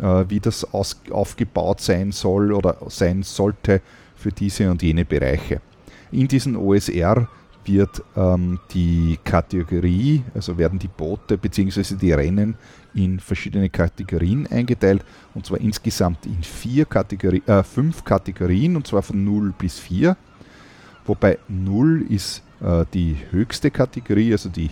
äh, 0.00 0.24
wie 0.28 0.40
das 0.40 0.64
aus, 0.74 1.00
aufgebaut 1.10 1.80
sein 1.80 2.10
soll 2.10 2.52
oder 2.52 2.78
sein 2.88 3.22
sollte 3.22 3.80
für 4.16 4.32
diese 4.32 4.68
und 4.70 4.82
jene 4.82 5.04
Bereiche. 5.04 5.60
In 6.10 6.28
diesen 6.28 6.56
OSR 6.56 7.28
wird 7.64 8.02
ähm, 8.16 8.58
die 8.72 9.18
Kategorie, 9.22 10.22
also 10.34 10.56
werden 10.56 10.78
die 10.78 10.88
Boote 10.88 11.36
bzw. 11.36 11.96
die 11.96 12.12
Rennen 12.12 12.56
in 12.94 13.20
verschiedene 13.20 13.68
Kategorien 13.68 14.46
eingeteilt 14.46 15.04
und 15.34 15.44
zwar 15.44 15.60
insgesamt 15.60 16.24
in 16.26 16.42
vier 16.42 16.86
Kategori 16.86 17.42
äh, 17.46 17.62
fünf 17.62 18.04
Kategorien 18.04 18.76
und 18.76 18.86
zwar 18.86 19.02
von 19.02 19.22
0 19.22 19.52
bis 19.58 19.78
4. 19.78 20.16
Wobei 21.04 21.38
0 21.48 22.06
ist 22.08 22.42
äh, 22.60 22.84
die 22.92 23.16
höchste 23.30 23.70
Kategorie, 23.70 24.32
also 24.32 24.48
die 24.48 24.70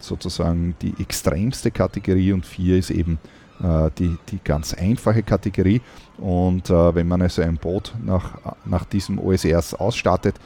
sozusagen 0.00 0.74
die 0.80 0.94
extremste 1.00 1.70
Kategorie 1.70 2.32
und 2.32 2.46
4 2.46 2.78
ist 2.78 2.90
eben 2.90 3.18
äh, 3.62 3.90
die, 3.98 4.16
die 4.28 4.38
ganz 4.42 4.74
einfache 4.74 5.22
Kategorie. 5.22 5.80
Und 6.18 6.70
äh, 6.70 6.94
wenn 6.94 7.08
man 7.08 7.22
also 7.22 7.42
ein 7.42 7.56
Boot 7.56 7.94
nach, 8.04 8.38
nach 8.64 8.84
diesem 8.84 9.18
OSRs 9.18 9.74
ausstattet, 9.74 10.36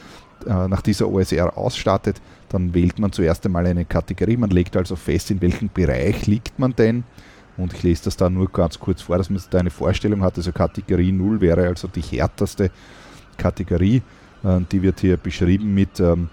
äh, 0.47 0.69
nach 0.69 0.83
dieser 0.83 1.09
OSR 1.09 1.57
ausstattet, 1.57 2.21
dann 2.49 2.75
wählt 2.75 2.99
man 2.99 3.13
zuerst 3.13 3.45
einmal 3.47 3.67
eine 3.67 3.85
Kategorie. 3.85 4.37
Man 4.37 4.51
legt 4.51 4.77
also 4.77 4.97
fest, 4.97 5.31
in 5.31 5.41
welchem 5.41 5.71
Bereich 5.73 6.27
liegt 6.27 6.59
man 6.59 6.75
denn. 6.75 7.05
Und 7.57 7.73
ich 7.75 7.83
lese 7.83 8.05
das 8.05 8.17
da 8.17 8.31
nur 8.31 8.51
ganz 8.51 8.79
kurz 8.79 9.03
vor, 9.03 9.19
dass 9.19 9.31
man 9.31 9.41
da 9.51 9.59
eine 9.59 9.71
Vorstellung 9.71 10.23
hat. 10.23 10.37
Also 10.37 10.53
Kategorie 10.53 11.13
0 11.13 11.41
wäre 11.41 11.67
also 11.67 11.89
die 11.89 12.01
härteste 12.01 12.71
Kategorie. 13.37 14.03
Äh, 14.45 14.61
die 14.71 14.83
wird 14.83 15.01
hier 15.01 15.17
beschrieben 15.17 15.75
mit 15.75 16.01
ähm, 16.01 16.29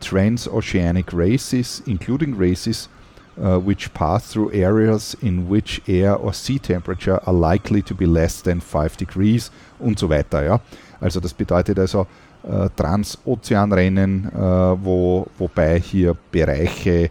Transoceanic 0.00 1.06
Races, 1.12 1.82
including 1.86 2.34
races 2.38 2.88
which 3.36 3.94
pass 3.94 4.30
through 4.30 4.52
areas 4.52 5.14
in 5.22 5.48
which 5.48 5.80
air 5.88 6.20
or 6.20 6.34
sea 6.34 6.58
temperature 6.58 7.26
are 7.26 7.32
likely 7.32 7.80
to 7.80 7.94
be 7.94 8.04
less 8.04 8.42
than 8.42 8.60
5 8.60 8.98
degrees 8.98 9.50
und 9.78 9.98
so 9.98 10.10
weiter. 10.10 10.44
Ja. 10.44 10.60
Also 11.00 11.20
das 11.20 11.32
bedeutet 11.32 11.78
also 11.78 12.06
äh, 12.42 12.68
Transozeanrennen, 12.76 14.26
äh, 14.26 14.38
wo, 14.38 15.26
wobei 15.38 15.80
hier 15.80 16.16
Bereiche 16.30 17.10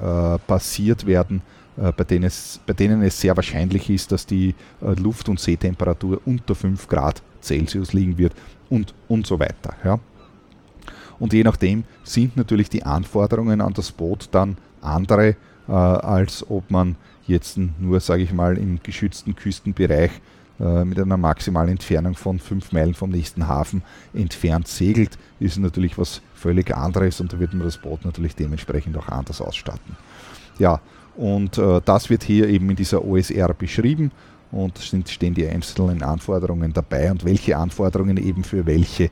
äh, 0.00 0.38
passiert 0.46 1.06
werden, 1.06 1.42
äh, 1.76 1.92
bei, 1.92 2.04
denen 2.04 2.24
es, 2.24 2.60
bei 2.66 2.72
denen 2.72 3.02
es 3.02 3.20
sehr 3.20 3.36
wahrscheinlich 3.36 3.90
ist, 3.90 4.12
dass 4.12 4.26
die 4.26 4.54
äh, 4.80 4.92
Luft- 5.00 5.28
und 5.28 5.40
Seetemperatur 5.40 6.20
unter 6.24 6.54
5 6.54 6.88
Grad 6.88 7.22
Celsius 7.40 7.92
liegen 7.92 8.18
wird 8.18 8.32
und, 8.70 8.94
und 9.08 9.26
so 9.26 9.38
weiter. 9.38 9.74
Ja. 9.84 9.98
Und 11.18 11.32
je 11.32 11.44
nachdem 11.44 11.84
sind 12.04 12.36
natürlich 12.36 12.68
die 12.68 12.82
Anforderungen 12.84 13.60
an 13.60 13.72
das 13.72 13.92
Boot 13.92 14.28
dann 14.32 14.56
andere, 14.80 15.36
äh, 15.68 15.72
als 15.72 16.48
ob 16.48 16.70
man 16.70 16.96
jetzt 17.26 17.58
nur, 17.58 18.00
sage 18.00 18.22
ich 18.22 18.32
mal, 18.32 18.58
im 18.58 18.80
geschützten 18.82 19.34
Küstenbereich 19.34 20.10
mit 20.58 20.98
einer 20.98 21.18
maximalen 21.18 21.72
Entfernung 21.72 22.14
von 22.14 22.38
5 22.38 22.72
Meilen 22.72 22.94
vom 22.94 23.10
nächsten 23.10 23.46
Hafen 23.46 23.82
entfernt 24.14 24.68
segelt, 24.68 25.18
ist 25.38 25.58
natürlich 25.58 25.98
was 25.98 26.22
völlig 26.34 26.74
anderes 26.74 27.20
und 27.20 27.32
da 27.32 27.38
wird 27.38 27.52
man 27.52 27.66
das 27.66 27.76
Boot 27.76 28.06
natürlich 28.06 28.34
dementsprechend 28.36 28.96
auch 28.96 29.08
anders 29.08 29.42
ausstatten. 29.42 29.96
Ja, 30.58 30.80
und 31.16 31.58
äh, 31.58 31.80
das 31.84 32.10
wird 32.10 32.22
hier 32.22 32.48
eben 32.48 32.68
in 32.70 32.76
dieser 32.76 33.04
OSR 33.04 33.54
beschrieben 33.54 34.12
und 34.52 34.78
sind, 34.78 35.08
stehen 35.08 35.34
die 35.34 35.46
einzelnen 35.46 36.02
Anforderungen 36.02 36.72
dabei 36.72 37.10
und 37.10 37.24
welche 37.24 37.56
Anforderungen 37.56 38.16
eben 38.16 38.44
für 38.44 38.66
welche 38.66 39.04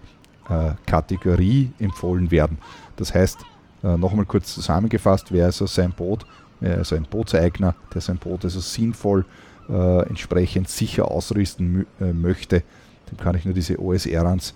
äh, 0.48 0.72
Kategorie 0.86 1.72
empfohlen 1.78 2.30
werden. 2.30 2.58
Das 2.96 3.14
heißt, 3.14 3.38
äh, 3.82 3.96
nochmal 3.96 4.26
kurz 4.26 4.54
zusammengefasst, 4.54 5.32
wer 5.32 5.46
also 5.46 5.66
sein 5.66 5.92
Boot, 5.92 6.26
also 6.60 6.96
ein 6.96 7.02
Bootseigner, 7.02 7.74
der 7.92 8.00
sein 8.00 8.16
Boot 8.16 8.44
also 8.44 8.60
sinnvoll 8.60 9.26
äh, 9.68 10.08
entsprechend 10.08 10.68
sicher 10.68 11.10
ausrüsten 11.10 11.86
äh, 12.00 12.12
möchte, 12.12 12.62
dem 13.10 13.18
kann 13.18 13.36
ich 13.36 13.44
nur 13.44 13.54
diese 13.54 13.80
OSR 13.80 14.26
ans 14.26 14.54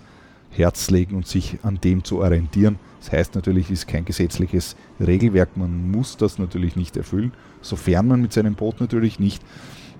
Herz 0.51 0.89
legen 0.89 1.15
und 1.15 1.27
sich 1.27 1.59
an 1.63 1.79
dem 1.81 2.03
zu 2.03 2.19
orientieren. 2.19 2.79
Das 2.99 3.11
heißt 3.11 3.35
natürlich, 3.35 3.65
es 3.65 3.81
ist 3.81 3.87
kein 3.87 4.05
gesetzliches 4.05 4.75
Regelwerk, 4.99 5.55
man 5.55 5.91
muss 5.91 6.17
das 6.17 6.37
natürlich 6.37 6.75
nicht 6.75 6.97
erfüllen, 6.97 7.31
sofern 7.61 8.07
man 8.07 8.21
mit 8.21 8.33
seinem 8.33 8.55
Boot 8.55 8.81
natürlich 8.81 9.19
nicht 9.19 9.43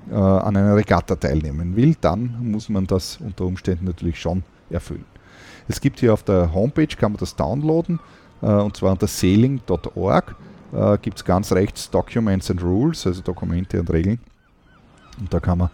äh, 0.09 0.15
an 0.15 0.57
einer 0.57 0.75
Regatta 0.75 1.15
teilnehmen 1.15 1.75
will, 1.75 1.95
dann 2.01 2.51
muss 2.51 2.67
man 2.69 2.87
das 2.87 3.17
unter 3.17 3.45
Umständen 3.45 3.85
natürlich 3.85 4.19
schon 4.19 4.43
erfüllen. 4.69 5.05
Es 5.67 5.79
gibt 5.79 5.99
hier 5.99 6.13
auf 6.13 6.23
der 6.23 6.53
Homepage, 6.53 6.87
kann 6.87 7.11
man 7.11 7.19
das 7.19 7.35
downloaden, 7.35 7.99
äh, 8.41 8.47
und 8.47 8.75
zwar 8.75 8.91
unter 8.91 9.07
sailing.org 9.07 10.35
äh, 10.73 10.97
gibt 11.01 11.17
es 11.17 11.25
ganz 11.25 11.51
rechts 11.51 11.89
Documents 11.89 12.49
and 12.51 12.63
Rules, 12.63 13.05
also 13.05 13.21
Dokumente 13.21 13.79
und 13.79 13.89
Regeln. 13.91 14.19
Und 15.19 15.33
da 15.33 15.39
kann 15.39 15.57
man 15.57 15.69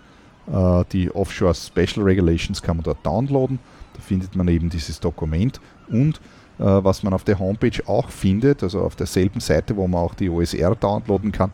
äh, 0.51 0.85
die 0.91 1.13
Offshore 1.13 1.55
Special 1.55 2.03
Regulations 2.03 2.61
kann 2.61 2.77
man 2.77 2.83
dort 2.83 3.05
downloaden. 3.05 3.59
Da 3.93 4.01
findet 4.01 4.35
man 4.35 4.47
eben 4.47 4.69
dieses 4.69 4.99
Dokument 4.99 5.59
und 5.89 6.19
äh, 6.59 6.63
was 6.63 7.03
man 7.03 7.13
auf 7.13 7.23
der 7.23 7.39
Homepage 7.39 7.81
auch 7.87 8.09
findet, 8.09 8.63
also 8.63 8.81
auf 8.81 8.95
derselben 8.95 9.39
Seite, 9.39 9.75
wo 9.75 9.87
man 9.87 10.01
auch 10.01 10.13
die 10.13 10.29
OSR 10.29 10.75
downloaden 10.75 11.31
kann, 11.31 11.51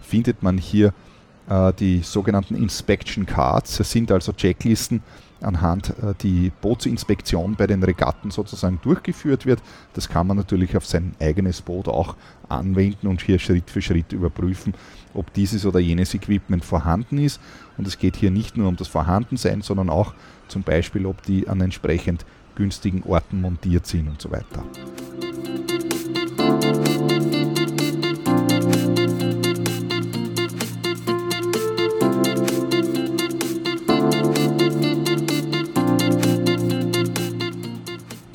findet 0.00 0.42
man 0.42 0.58
hier 0.58 0.92
äh, 1.48 1.72
die 1.72 2.00
sogenannten 2.00 2.54
Inspection 2.54 3.26
Cards. 3.26 3.78
Das 3.78 3.90
sind 3.90 4.10
also 4.10 4.32
Checklisten, 4.32 5.02
anhand 5.42 5.90
äh, 5.90 6.14
die 6.20 6.52
Bootsinspektion 6.60 7.56
bei 7.56 7.66
den 7.66 7.82
Regatten 7.82 8.30
sozusagen 8.30 8.80
durchgeführt 8.82 9.46
wird. 9.46 9.60
Das 9.94 10.08
kann 10.08 10.26
man 10.26 10.36
natürlich 10.36 10.76
auf 10.76 10.86
sein 10.86 11.14
eigenes 11.20 11.62
Boot 11.62 11.88
auch 11.88 12.16
anwenden 12.48 13.06
und 13.06 13.22
hier 13.22 13.38
Schritt 13.38 13.70
für 13.70 13.82
Schritt 13.82 14.12
überprüfen, 14.12 14.74
ob 15.14 15.32
dieses 15.32 15.66
oder 15.66 15.80
jenes 15.80 16.14
Equipment 16.14 16.64
vorhanden 16.64 17.18
ist. 17.18 17.40
Und 17.78 17.86
es 17.86 17.98
geht 17.98 18.16
hier 18.16 18.30
nicht 18.30 18.56
nur 18.56 18.68
um 18.68 18.76
das 18.76 18.88
Vorhandensein, 18.88 19.62
sondern 19.62 19.90
auch 19.90 20.14
zum 20.48 20.62
Beispiel, 20.62 21.06
ob 21.06 21.22
die 21.22 21.48
an 21.48 21.60
entsprechend 21.60 22.24
günstigen 22.54 23.02
Orten 23.04 23.40
montiert 23.40 23.86
sind 23.86 24.08
und 24.08 24.20
so 24.20 24.30
weiter. 24.30 24.64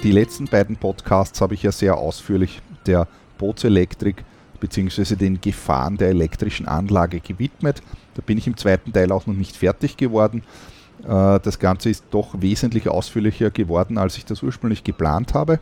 Die 0.08 0.14
letzten 0.14 0.46
beiden 0.46 0.78
Podcasts 0.78 1.42
habe 1.42 1.54
ich 1.54 1.64
ja 1.64 1.72
sehr 1.74 1.98
ausführlich 1.98 2.62
der 2.86 3.10
Bootselektrik 3.38 4.24
bzw. 4.62 5.18
den 5.18 5.42
Gefahren 5.42 5.98
der 5.98 6.08
elektrischen 6.08 6.66
Anlage 6.66 7.20
gewidmet. 7.20 7.82
Da 8.16 8.22
bin 8.26 8.38
ich 8.38 8.48
im 8.48 8.56
zweiten 8.56 8.94
Teil 8.94 9.12
auch 9.12 9.28
noch 9.28 9.34
nicht 9.34 9.58
fertig 9.58 9.98
geworden. 9.98 10.44
Äh, 11.04 11.42
das 11.42 11.60
Ganze 11.60 11.90
ist 11.90 12.06
doch 12.12 12.36
wesentlich 12.40 12.88
ausführlicher 12.88 13.52
geworden, 13.52 13.98
als 13.98 14.18
ich 14.18 14.24
das 14.24 14.42
ursprünglich 14.44 14.86
geplant 14.86 15.34
habe. 15.34 15.60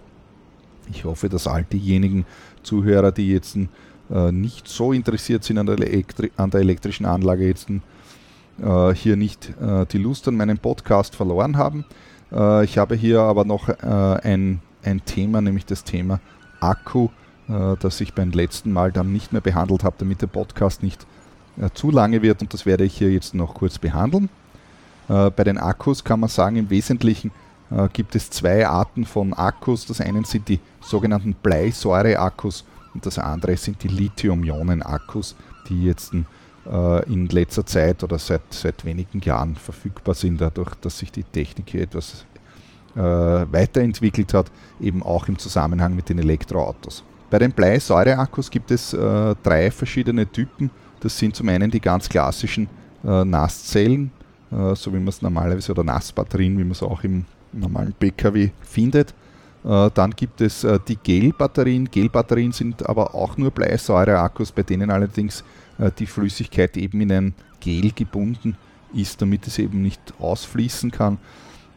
Ich 0.92 1.06
hoffe, 1.06 1.28
dass 1.28 1.48
all 1.48 1.64
diejenigen 1.64 2.24
Zuhörer, 2.62 3.12
die 3.12 3.32
jetzt 3.32 3.58
äh, 3.58 4.32
nicht 4.32 4.68
so 4.68 4.94
interessiert 4.94 5.44
sind 5.44 5.58
an 5.58 5.66
der, 5.66 5.80
Elektri 5.80 6.32
an 6.38 6.52
der 6.52 6.62
elektrischen 6.62 7.08
Anlage, 7.08 7.48
jetzt 7.48 7.68
äh, 8.62 8.94
hier 8.94 9.16
nicht 9.16 9.56
die 9.92 9.98
Lust 9.98 10.28
an 10.28 10.38
meinem 10.38 10.60
Podcast 10.60 11.16
verloren 11.16 11.58
haben. 11.58 11.84
Ich 12.32 12.78
habe 12.78 12.96
hier 12.96 13.22
aber 13.22 13.46
noch 13.46 13.70
ein, 13.70 14.60
ein 14.84 15.06
Thema, 15.06 15.42
nämlich 15.42 15.66
das 15.66 15.84
Thema 15.84 16.20
Akku 16.60 17.10
äh, 17.48 17.76
das 17.80 18.02
ich 18.02 18.14
beim 18.14 18.32
letzten 18.32 18.72
Mal 18.72 18.92
dann 18.92 19.12
nicht 19.12 19.32
mehr 19.32 19.42
behandelt 19.42 19.84
habe, 19.84 19.96
damit 20.00 20.22
der 20.22 20.28
Podcast 20.28 20.82
nicht 20.82 21.06
äh, 21.58 21.70
zu 21.74 21.92
lange 21.92 22.22
wird 22.22 22.42
und 22.42 22.54
das 22.54 22.66
werde 22.66 22.84
ich 22.84 22.98
hier 22.98 23.12
jetzt 23.12 23.34
noch 23.34 23.54
kurz 23.54 23.78
behandeln. 23.78 24.30
Äh, 25.10 25.30
bei 25.30 25.44
den 25.44 25.58
Akkus 25.58 26.04
kann 26.04 26.20
man 26.20 26.30
sagen, 26.30 26.56
im 26.56 26.70
Wesentlichen 26.70 27.32
gibt 27.94 28.16
es 28.16 28.30
zwei 28.30 28.68
Arten 28.68 29.06
von 29.06 29.34
Akkus. 29.34 29.88
Das 29.88 30.00
eine 30.00 30.24
sind 30.24 30.50
die 30.50 30.60
sogenannten 30.82 31.34
Bleisäure-Akkus 31.34 32.64
und 32.94 33.04
das 33.08 33.18
andere 33.18 33.58
sind 33.58 33.82
die 33.82 33.88
Lithium-Ionen-Akkus, 33.88 35.36
die 35.68 35.86
jetzt 35.86 36.14
in 36.66 37.28
letzter 37.28 37.66
Zeit 37.66 38.04
oder 38.04 38.18
seit, 38.18 38.42
seit 38.50 38.86
wenigen 38.86 39.20
Jahren 39.20 39.56
verfügbar 39.56 40.16
sind, 40.16 40.42
dadurch, 40.42 40.74
dass 40.76 40.98
sich 40.98 41.12
die 41.12 41.24
Technik 41.24 41.70
hier 41.70 41.84
etwas 41.84 42.26
weiterentwickelt 42.96 44.34
hat, 44.34 44.52
eben 44.80 45.04
auch 45.04 45.28
im 45.28 45.38
Zusammenhang 45.38 45.96
mit 45.96 46.10
den 46.10 46.18
Elektroautos. 46.18 47.04
Bei 47.30 47.40
den 47.40 47.52
Bleisäureakkus 47.52 48.50
gibt 48.50 48.72
es 48.72 48.94
äh, 48.94 49.36
drei 49.44 49.72
verschiedene 49.72 50.26
Typen. 50.32 50.70
Das 51.00 51.18
sind 51.18 51.36
zum 51.36 51.50
einen 51.50 51.72
die 51.72 51.82
ganz 51.82 52.08
klassischen 52.08 52.70
äh, 53.04 53.26
Nasszellen, 53.26 54.12
äh, 54.52 54.76
so 54.76 54.94
wie 54.94 55.00
man 55.00 55.08
es 55.08 55.22
normalerweise, 55.22 55.72
oder 55.72 55.84
Nassbatterien, 55.84 56.58
wie 56.58 56.64
man 56.64 56.72
es 56.72 56.84
auch 56.84 57.04
im 57.04 57.26
normalen 57.52 57.94
PKW 57.94 58.52
findet. 58.62 59.14
Äh, 59.66 59.90
dann 59.94 60.12
gibt 60.12 60.40
es 60.42 60.64
äh, 60.64 60.80
die 60.88 60.98
Gelbatterien. 60.98 61.90
Gelbatterien 61.90 62.52
sind 62.52 62.88
aber 62.88 63.16
auch 63.16 63.38
nur 63.38 63.52
Bleisäureakkus, 63.52 64.52
bei 64.52 64.64
denen 64.64 64.92
allerdings 64.92 65.42
äh, 65.42 65.44
die 66.00 66.06
Flüssigkeit 66.06 66.78
eben 66.78 67.02
in 67.02 67.12
ein 67.12 67.34
Gel 67.60 67.92
gebunden 67.92 68.58
ist, 68.94 69.22
damit 69.22 69.48
es 69.48 69.60
eben 69.60 69.82
nicht 69.82 70.14
ausfließen 70.20 70.92
kann. 70.92 71.18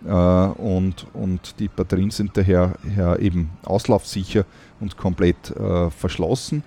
Äh, 0.04 0.10
und, 0.10 1.06
und 1.12 1.58
die 1.58 1.68
Batterien 1.68 2.10
sind 2.10 2.36
daher 2.36 2.74
eben 3.18 3.50
auslaufsicher 3.64 4.44
und 4.80 4.96
komplett 4.96 5.50
äh, 5.50 5.90
verschlossen. 5.90 6.62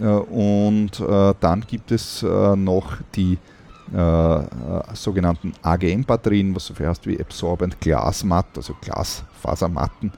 Äh, 0.00 0.04
und 0.04 1.00
dann 1.00 1.60
gibt 1.66 1.92
es 1.92 2.22
noch 2.22 2.96
die 3.14 3.38
sogenannten 4.94 5.52
AGM-Batterien, 5.62 6.56
was 6.56 6.66
so 6.66 6.74
viel 6.74 6.88
heißt 6.88 7.06
wie 7.06 7.20
Absorbent 7.20 7.80
Glass 7.80 8.24
Matt, 8.24 8.46
also 8.56 8.74
Glasfasermatten. 8.80 10.10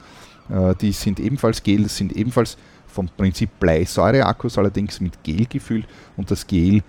die 0.81 0.93
sind 0.93 1.21
ebenfalls 1.21 1.63
Gel, 1.63 1.87
sind 1.91 2.13
ebenfalls 2.17 2.57
vom 2.89 3.09
Prinzip 3.09 3.51
Bleisäureakkus, 3.61 4.59
allerdings 4.59 5.01
mit 5.01 5.23
Gel 5.23 5.47
gefüllt 5.47 5.87
und 6.17 6.31
das 6.31 6.47
Gel 6.47 6.83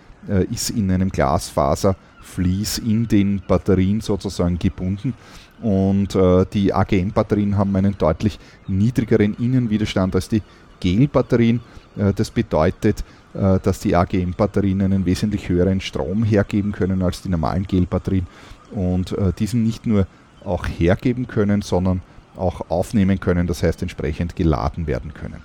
ist 0.52 0.72
in 0.72 0.92
einem 0.92 1.10
Glasfaservlies 1.10 2.80
in 2.80 3.08
den 3.08 3.42
Batterien 3.48 4.02
sozusagen 4.02 4.60
gebunden 4.60 5.14
und 5.62 6.16
äh, 6.16 6.46
die 6.54 6.74
AGM-Batterien 6.74 7.58
haben 7.58 7.76
einen 7.76 7.98
deutlich 7.98 8.40
niedrigeren 8.68 9.36
Innenwiderstand 9.36 10.16
als 10.16 10.30
die 10.30 10.42
Gel-Batterien. 10.80 11.60
Äh, 11.98 12.14
das 12.14 12.32
bedeutet, 12.32 13.04
äh, 13.34 13.60
dass 13.60 13.80
die 13.80 13.96
AGM-Batterien 13.96 14.82
einen 14.82 15.06
wesentlich 15.06 15.50
höheren 15.50 15.82
Strom 15.82 16.24
hergeben 16.24 16.72
können 16.72 17.02
als 17.02 17.22
die 17.22 17.30
normalen 17.30 17.64
Gel-Batterien 17.64 18.28
und 18.72 19.12
äh, 19.14 19.34
diesen 19.38 19.64
nicht 19.64 19.86
nur 19.86 20.08
auch 20.46 20.66
hergeben 20.66 21.28
können, 21.28 21.62
sondern 21.62 22.02
auch 22.38 22.70
aufnehmen 22.70 23.20
können, 23.20 23.48
das 23.48 23.62
heißt 23.62 23.82
entsprechend 23.82 24.38
geladen 24.38 24.88
werden 24.88 25.14
können. 25.14 25.42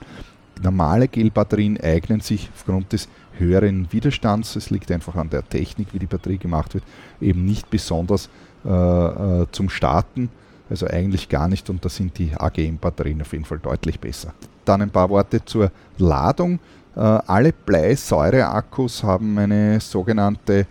Normale 0.63 1.09
Gel-Batterien 1.09 1.79
eignen 1.81 2.21
sich 2.21 2.51
aufgrund 2.55 2.93
des 2.93 3.09
höheren 3.39 3.93
Widerstands, 3.93 4.57
es 4.57 4.71
liegt 4.71 4.91
einfach 4.93 5.17
an 5.17 5.31
der 5.31 5.49
Technik, 5.49 5.89
wie 5.93 5.99
die 5.99 6.07
Batterie 6.07 6.39
gemacht 6.39 6.75
wird, 6.75 6.85
eben 7.21 7.45
nicht 7.45 7.69
besonders 7.71 8.29
äh, 8.65 8.69
äh, 8.69 9.47
zum 9.51 9.69
Starten. 9.69 10.31
Also 10.71 10.87
eigentlich 10.87 11.29
gar 11.29 11.49
nicht 11.49 11.69
und 11.69 11.85
da 11.85 11.89
sind 11.89 12.19
die 12.19 12.33
AGM-Batterien 12.35 13.21
auf 13.21 13.33
jeden 13.33 13.45
Fall 13.45 13.59
deutlich 13.59 14.01
besser. 14.01 14.33
Dann 14.65 14.81
ein 14.81 14.91
paar 14.91 15.11
Worte 15.11 15.45
zur 15.45 15.71
Ladung. 15.99 16.59
Äh, 16.97 17.01
alle 17.01 17.53
Bleisäure-Akkus 17.53 19.03
haben 19.03 19.37
eine 19.39 19.79
sogenannte 19.81 20.67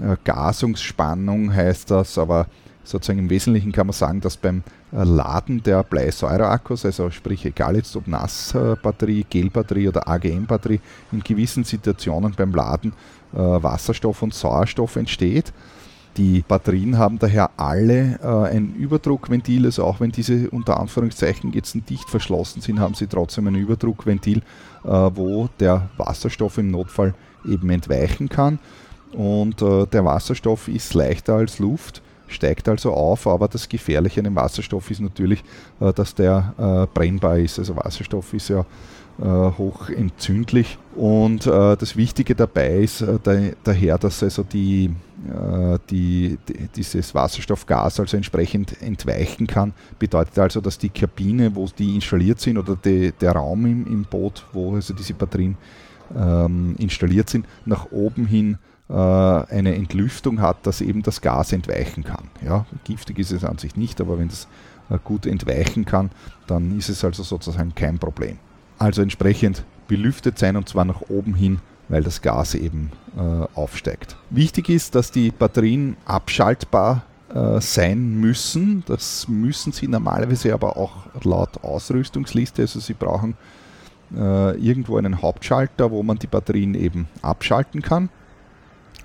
äh, 0.00 0.16
Gasungsspannung, 0.24 1.54
heißt 1.54 1.90
das, 1.90 2.18
aber 2.18 2.46
sozusagen 2.86 3.18
im 3.18 3.30
Wesentlichen 3.30 3.72
kann 3.72 3.86
man 3.86 3.94
sagen, 3.94 4.20
dass 4.20 4.36
beim 4.36 4.62
äh, 4.92 5.02
Laden 5.02 5.62
der 5.62 5.82
Bleisäure-Akkus, 5.82 6.84
also 6.84 7.10
sprich 7.10 7.44
egal 7.44 7.76
jetzt 7.76 7.96
ob 7.96 8.06
Nassbatterie, 8.06 9.26
Gelbatterie 9.28 9.88
oder 9.88 10.08
AGM-Batterie, 10.08 10.80
in 11.12 11.20
gewissen 11.22 11.64
Situationen 11.64 12.34
beim 12.36 12.54
Laden 12.54 12.92
äh, 13.32 13.38
Wasserstoff 13.38 14.22
und 14.22 14.34
Sauerstoff 14.34 14.96
entsteht. 14.96 15.52
Die 16.16 16.42
Batterien 16.46 16.96
haben 16.96 17.18
daher 17.18 17.50
alle 17.58 18.18
äh, 18.22 18.56
ein 18.56 18.74
Überdruckventil, 18.74 19.66
also 19.66 19.84
auch 19.84 20.00
wenn 20.00 20.12
diese 20.12 20.48
unter 20.48 20.80
Anführungszeichen 20.80 21.52
jetzt 21.52 21.76
dicht 21.90 22.08
verschlossen 22.08 22.62
sind, 22.62 22.80
haben 22.80 22.94
sie 22.94 23.06
trotzdem 23.06 23.48
ein 23.48 23.54
Überdruckventil, 23.54 24.38
äh, 24.84 24.88
wo 24.88 25.48
der 25.60 25.90
Wasserstoff 25.98 26.56
im 26.56 26.70
Notfall 26.70 27.14
eben 27.44 27.68
entweichen 27.68 28.30
kann. 28.30 28.58
Und 29.12 29.60
äh, 29.60 29.86
der 29.86 30.04
Wasserstoff 30.04 30.68
ist 30.68 30.94
leichter 30.94 31.34
als 31.34 31.58
Luft 31.58 32.02
steigt 32.28 32.68
also 32.68 32.92
auf, 32.92 33.26
aber 33.26 33.48
das 33.48 33.68
Gefährliche 33.68 34.20
an 34.20 34.24
dem 34.24 34.36
Wasserstoff 34.36 34.90
ist 34.90 35.00
natürlich, 35.00 35.42
äh, 35.80 35.92
dass 35.92 36.14
der 36.14 36.54
äh, 36.58 36.86
brennbar 36.92 37.38
ist. 37.38 37.58
Also 37.58 37.76
Wasserstoff 37.76 38.32
ist 38.34 38.48
ja 38.48 38.64
äh, 39.20 39.24
hoch 39.24 39.88
entzündlich 39.88 40.78
und 40.94 41.46
das 41.46 41.96
Wichtige 41.96 42.34
dabei 42.34 42.78
ist 42.78 43.04
daher, 43.64 43.98
dass 43.98 44.22
also 44.22 44.42
die, 44.42 44.90
die, 45.90 46.38
die, 46.48 46.68
dieses 46.74 47.14
Wasserstoffgas 47.14 48.00
also 48.00 48.16
entsprechend 48.16 48.80
entweichen 48.80 49.46
kann. 49.46 49.74
Bedeutet 49.98 50.38
also, 50.38 50.62
dass 50.62 50.78
die 50.78 50.88
Kabine, 50.88 51.54
wo 51.54 51.66
die 51.66 51.94
installiert 51.94 52.40
sind 52.40 52.56
oder 52.56 52.76
die, 52.76 53.12
der 53.12 53.32
Raum 53.32 53.66
im, 53.66 53.86
im 53.86 54.04
Boot, 54.04 54.42
wo 54.54 54.74
also 54.74 54.94
diese 54.94 55.12
Batterien 55.12 55.58
ähm, 56.16 56.74
installiert 56.78 57.28
sind, 57.28 57.46
nach 57.66 57.90
oben 57.90 58.26
hin 58.26 58.58
eine 58.88 59.74
Entlüftung 59.74 60.40
hat, 60.40 60.64
dass 60.64 60.80
eben 60.80 61.02
das 61.02 61.20
Gas 61.20 61.52
entweichen 61.52 62.04
kann. 62.04 62.28
Ja, 62.44 62.66
giftig 62.84 63.18
ist 63.18 63.32
es 63.32 63.44
an 63.44 63.58
sich 63.58 63.74
nicht, 63.74 64.00
aber 64.00 64.18
wenn 64.18 64.28
es 64.28 64.46
äh, 64.88 64.98
gut 65.02 65.26
entweichen 65.26 65.84
kann, 65.84 66.10
dann 66.46 66.78
ist 66.78 66.88
es 66.88 67.04
also 67.04 67.22
sozusagen 67.22 67.74
kein 67.74 67.98
Problem. 67.98 68.38
Also 68.78 69.02
entsprechend 69.02 69.64
belüftet 69.88 70.38
sein 70.38 70.56
und 70.56 70.68
zwar 70.68 70.84
nach 70.84 71.02
oben 71.08 71.34
hin, 71.34 71.58
weil 71.88 72.02
das 72.02 72.22
Gas 72.22 72.54
eben 72.54 72.92
äh, 73.16 73.20
aufsteigt. 73.54 74.16
Wichtig 74.30 74.68
ist, 74.68 74.94
dass 74.94 75.10
die 75.10 75.30
Batterien 75.30 75.96
abschaltbar 76.04 77.02
äh, 77.34 77.60
sein 77.60 78.20
müssen. 78.20 78.84
Das 78.86 79.26
müssen 79.28 79.72
sie 79.72 79.88
normalerweise 79.88 80.52
aber 80.54 80.76
auch 80.76 81.06
laut 81.24 81.64
Ausrüstungsliste. 81.64 82.62
Also 82.62 82.80
sie 82.80 82.94
brauchen 82.94 83.36
äh, 84.14 84.56
irgendwo 84.58 84.98
einen 84.98 85.22
Hauptschalter, 85.22 85.90
wo 85.90 86.02
man 86.02 86.18
die 86.18 86.28
Batterien 86.28 86.74
eben 86.74 87.08
abschalten 87.22 87.82
kann. 87.82 88.08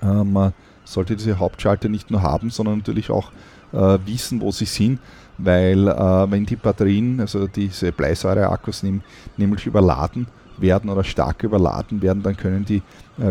Äh, 0.02 0.24
man 0.24 0.52
sollte 0.84 1.16
diese 1.16 1.38
Hauptschalter 1.38 1.88
nicht 1.88 2.10
nur 2.10 2.22
haben, 2.22 2.50
sondern 2.50 2.78
natürlich 2.78 3.10
auch 3.10 3.30
äh, 3.72 3.98
wissen, 4.04 4.40
wo 4.40 4.50
sie 4.50 4.64
sind, 4.64 4.98
weil 5.38 5.88
äh, 5.88 6.30
wenn 6.30 6.44
die 6.44 6.56
Batterien, 6.56 7.20
also 7.20 7.46
diese 7.46 7.92
Bleisäure-Akkus 7.92 8.84
nämlich 9.36 9.66
überladen 9.66 10.26
werden 10.58 10.90
oder 10.90 11.04
stark 11.04 11.42
überladen 11.42 12.02
werden, 12.02 12.22
dann 12.22 12.36
können 12.36 12.64
die 12.64 12.82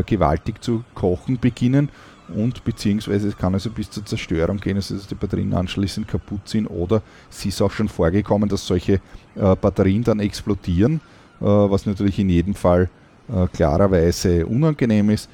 gewaltig 0.06 0.62
zu 0.62 0.84
kochen 0.96 1.40
beginnen 1.40 1.90
und 2.36 2.64
beziehungsweise 2.64 3.28
es 3.28 3.38
kann 3.38 3.54
also 3.54 3.70
bis 3.70 3.90
zur 3.90 4.06
Zerstörung 4.06 4.58
gehen, 4.58 4.78
also 4.78 4.96
dass 4.96 5.08
die 5.08 5.16
Batterien 5.16 5.54
anschließend 5.54 6.08
kaputt 6.08 6.48
sind 6.48 6.68
oder 6.68 7.02
es 7.30 7.46
ist 7.46 7.62
auch 7.62 7.72
schon 7.72 7.90
vorgekommen, 7.90 8.48
dass 8.48 8.66
solche 8.66 8.94
äh, 9.36 9.56
Batterien 9.56 10.04
dann 10.04 10.20
explodieren, 10.20 11.02
äh, 11.40 11.46
was 11.46 11.86
natürlich 11.86 12.20
in 12.20 12.30
jedem 12.30 12.54
Fall 12.54 12.90
äh, 13.34 13.48
klarerweise 13.48 14.46
unangenehm 14.46 15.10
ist 15.10 15.30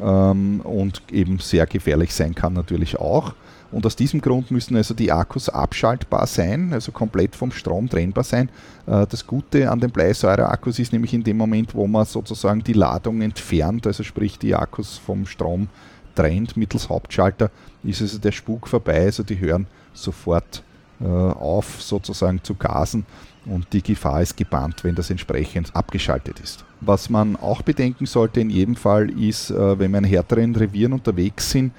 ähm, 0.00 0.60
und 0.60 1.02
eben 1.10 1.38
sehr 1.38 1.66
gefährlich 1.66 2.14
sein 2.14 2.34
kann 2.34 2.52
natürlich 2.52 2.98
auch. 2.98 3.34
Und 3.72 3.86
aus 3.86 3.96
diesem 3.96 4.20
Grund 4.20 4.50
müssen 4.50 4.76
also 4.76 4.92
die 4.92 5.10
Akkus 5.10 5.48
abschaltbar 5.48 6.26
sein, 6.26 6.72
also 6.74 6.92
komplett 6.92 7.34
vom 7.34 7.50
Strom 7.50 7.88
trennbar 7.88 8.24
sein. 8.24 8.50
Äh, 8.86 9.06
das 9.06 9.26
Gute 9.26 9.70
an 9.70 9.80
den 9.80 9.90
Bleisäure-Akkus 9.90 10.78
ist 10.78 10.92
nämlich 10.92 11.14
in 11.14 11.24
dem 11.24 11.38
Moment, 11.38 11.74
wo 11.74 11.86
man 11.86 12.04
sozusagen 12.04 12.62
die 12.62 12.74
Ladung 12.74 13.22
entfernt, 13.22 13.86
also 13.86 14.02
sprich 14.02 14.38
die 14.38 14.54
Akkus 14.54 14.98
vom 14.98 15.26
Strom 15.26 15.68
trennt 16.14 16.58
mittels 16.58 16.90
Hauptschalter, 16.90 17.50
ist 17.82 18.02
also 18.02 18.18
der 18.18 18.32
Spuk 18.32 18.68
vorbei, 18.68 19.06
also 19.06 19.22
die 19.22 19.38
hören 19.38 19.66
sofort 19.94 20.62
auf 21.04 21.82
sozusagen 21.82 22.42
zu 22.42 22.54
gasen 22.54 23.04
und 23.44 23.72
die 23.72 23.82
Gefahr 23.82 24.22
ist 24.22 24.36
gebannt, 24.36 24.84
wenn 24.84 24.94
das 24.94 25.10
entsprechend 25.10 25.74
abgeschaltet 25.74 26.38
ist. 26.40 26.64
Was 26.80 27.10
man 27.10 27.36
auch 27.36 27.62
bedenken 27.62 28.06
sollte 28.06 28.40
in 28.40 28.50
jedem 28.50 28.76
Fall 28.76 29.10
ist, 29.10 29.50
äh, 29.50 29.78
wenn 29.78 29.90
wir 29.90 29.98
in 29.98 30.04
härteren 30.04 30.54
Revieren 30.54 30.92
unterwegs 30.92 31.50
sind, 31.50 31.72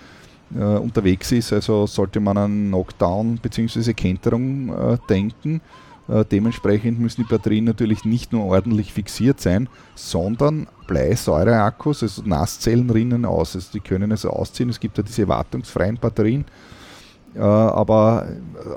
äh, 0.55 0.63
unterwegs 0.63 1.31
ist, 1.31 1.53
also 1.53 1.88
sollte 1.88 2.19
man 2.19 2.38
an 2.38 2.67
Knockdown 2.67 3.39
bzw. 3.41 3.93
Kenterung 3.93 4.69
äh, 4.69 4.97
denken. 5.09 5.62
Äh, 6.09 6.25
dementsprechend 6.25 6.99
müssen 6.99 7.23
die 7.23 7.29
Batterien 7.29 7.63
natürlich 7.63 8.03
nicht 8.03 8.33
nur 8.33 8.43
ordentlich 8.43 8.91
fixiert 8.91 9.39
sein, 9.39 9.69
sondern 9.95 10.67
Bleisäureakkus, 10.88 12.03
also 12.03 12.23
Nasszellen 12.25 12.89
rinnen 12.89 13.23
aus. 13.23 13.55
Also 13.55 13.69
die 13.73 13.79
können 13.79 14.12
also 14.12 14.29
ausziehen. 14.31 14.69
Es 14.69 14.81
gibt 14.81 14.97
ja 14.97 15.03
diese 15.03 15.29
wartungsfreien 15.29 15.97
Batterien, 15.97 16.41
äh, 16.41 16.72
aber 17.39 18.28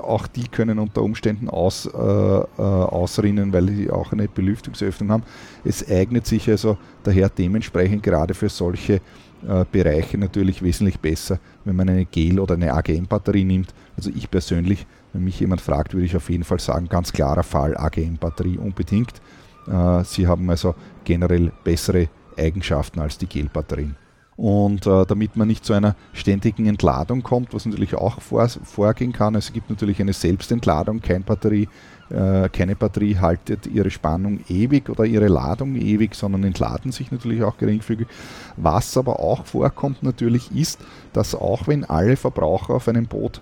auch 0.01 0.27
die 0.27 0.47
können 0.47 0.79
unter 0.79 1.03
Umständen 1.03 1.49
aus, 1.49 1.85
äh, 1.85 1.89
äh, 1.89 2.43
ausrinnen, 2.57 3.53
weil 3.53 3.69
sie 3.69 3.91
auch 3.91 4.11
eine 4.11 4.27
Belüftungsöffnung 4.27 5.11
haben. 5.11 5.23
Es 5.63 5.87
eignet 5.87 6.25
sich 6.25 6.49
also 6.49 6.77
daher 7.03 7.29
dementsprechend 7.29 8.03
gerade 8.03 8.33
für 8.33 8.49
solche 8.49 9.01
äh, 9.47 9.65
Bereiche 9.71 10.17
natürlich 10.17 10.63
wesentlich 10.63 10.99
besser, 10.99 11.39
wenn 11.65 11.75
man 11.75 11.89
eine 11.89 12.05
Gel- 12.05 12.39
oder 12.39 12.55
eine 12.55 12.73
AGM-Batterie 12.73 13.43
nimmt. 13.43 13.73
Also 13.95 14.09
ich 14.09 14.31
persönlich, 14.31 14.87
wenn 15.13 15.23
mich 15.23 15.39
jemand 15.39 15.61
fragt, 15.61 15.93
würde 15.93 16.05
ich 16.05 16.15
auf 16.15 16.29
jeden 16.29 16.43
Fall 16.43 16.59
sagen, 16.59 16.89
ganz 16.89 17.13
klarer 17.13 17.43
Fall 17.43 17.77
AGM-Batterie 17.77 18.57
unbedingt. 18.57 19.21
Äh, 19.67 20.03
sie 20.03 20.25
haben 20.25 20.49
also 20.49 20.73
generell 21.03 21.51
bessere 21.63 22.09
Eigenschaften 22.35 22.99
als 22.99 23.17
die 23.17 23.27
Gel-Batterien. 23.27 23.95
Und 24.37 24.85
äh, 24.85 25.05
damit 25.07 25.35
man 25.35 25.47
nicht 25.47 25.65
zu 25.65 25.73
einer 25.73 25.95
ständigen 26.13 26.67
Entladung 26.67 27.23
kommt, 27.23 27.55
was 27.55 27.65
natürlich 27.65 27.95
auch 27.95 28.21
vor, 28.21 28.47
vorgehen 28.47 29.11
kann, 29.11 29.33
es 29.33 29.51
gibt 29.51 29.71
natürlich 29.71 29.99
eine 29.99 30.13
Selbstentladung, 30.13 31.01
kein 31.01 31.23
Batterie, 31.23 31.67
äh, 32.11 32.47
keine 32.49 32.75
Batterie 32.75 33.17
haltet 33.17 33.65
ihre 33.65 33.89
Spannung 33.89 34.41
ewig 34.47 34.89
oder 34.89 35.05
ihre 35.05 35.27
Ladung 35.27 35.75
ewig, 35.75 36.13
sondern 36.13 36.43
entladen 36.43 36.91
sich 36.91 37.11
natürlich 37.11 37.43
auch 37.43 37.57
geringfügig. 37.57 38.07
Was 38.57 38.95
aber 38.95 39.19
auch 39.19 39.43
vorkommt 39.47 40.03
natürlich 40.03 40.55
ist, 40.55 40.79
dass 41.13 41.33
auch 41.33 41.67
wenn 41.67 41.83
alle 41.83 42.15
Verbraucher 42.15 42.75
auf 42.75 42.87
einem 42.87 43.07
Boot 43.07 43.41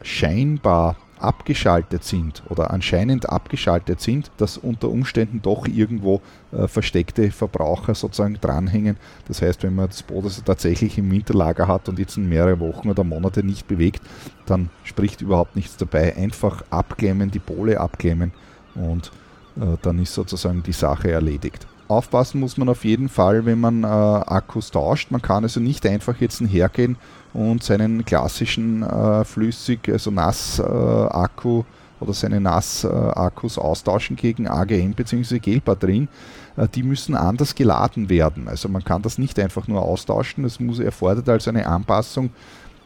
scheinbar 0.00 0.96
abgeschaltet 1.22 2.04
sind 2.04 2.42
oder 2.48 2.70
anscheinend 2.70 3.28
abgeschaltet 3.28 4.00
sind, 4.00 4.30
dass 4.36 4.56
unter 4.56 4.88
Umständen 4.88 5.42
doch 5.42 5.66
irgendwo 5.66 6.20
äh, 6.52 6.68
versteckte 6.68 7.30
Verbraucher 7.30 7.94
sozusagen 7.94 8.38
dranhängen. 8.40 8.96
Das 9.28 9.42
heißt, 9.42 9.62
wenn 9.62 9.74
man 9.74 9.88
das 9.88 10.02
Boot 10.02 10.24
also 10.24 10.42
tatsächlich 10.42 10.98
im 10.98 11.10
Winterlager 11.10 11.68
hat 11.68 11.88
und 11.88 11.98
jetzt 11.98 12.16
in 12.16 12.28
mehrere 12.28 12.60
Wochen 12.60 12.90
oder 12.90 13.04
Monate 13.04 13.42
nicht 13.42 13.68
bewegt, 13.68 14.02
dann 14.46 14.70
spricht 14.84 15.20
überhaupt 15.20 15.56
nichts 15.56 15.76
dabei. 15.76 16.16
Einfach 16.16 16.64
abklemmen, 16.70 17.30
die 17.30 17.38
Pole 17.38 17.78
abklemmen 17.78 18.32
und 18.74 19.12
äh, 19.56 19.76
dann 19.82 19.98
ist 19.98 20.14
sozusagen 20.14 20.62
die 20.62 20.72
Sache 20.72 21.10
erledigt 21.10 21.66
aufpassen 21.90 22.40
muss 22.40 22.56
man 22.56 22.68
auf 22.68 22.84
jeden 22.84 23.08
Fall, 23.08 23.44
wenn 23.44 23.60
man 23.60 23.84
äh, 23.84 23.86
Akkus 23.86 24.70
tauscht. 24.70 25.10
Man 25.10 25.22
kann 25.22 25.44
also 25.44 25.60
nicht 25.60 25.84
einfach 25.86 26.20
jetzt 26.20 26.40
hergehen 26.40 26.96
und 27.32 27.62
seinen 27.62 28.04
klassischen 28.04 28.82
äh, 28.82 29.24
flüssig, 29.24 29.88
also 29.88 30.10
Nass-Akku 30.10 31.60
äh, 31.60 31.64
oder 32.00 32.14
seine 32.14 32.40
Nass-Akkus 32.40 33.58
austauschen 33.58 34.16
gegen 34.16 34.48
AGM 34.48 34.92
bzw. 34.92 35.38
Gelbatterien. 35.38 36.08
Äh, 36.56 36.68
die 36.68 36.82
müssen 36.82 37.14
anders 37.14 37.54
geladen 37.54 38.08
werden. 38.08 38.48
Also 38.48 38.68
man 38.68 38.84
kann 38.84 39.02
das 39.02 39.18
nicht 39.18 39.38
einfach 39.38 39.68
nur 39.68 39.82
austauschen. 39.82 40.44
Das 40.44 40.60
muss, 40.60 40.78
erfordert 40.78 41.28
also 41.28 41.50
eine 41.50 41.66
Anpassung 41.66 42.30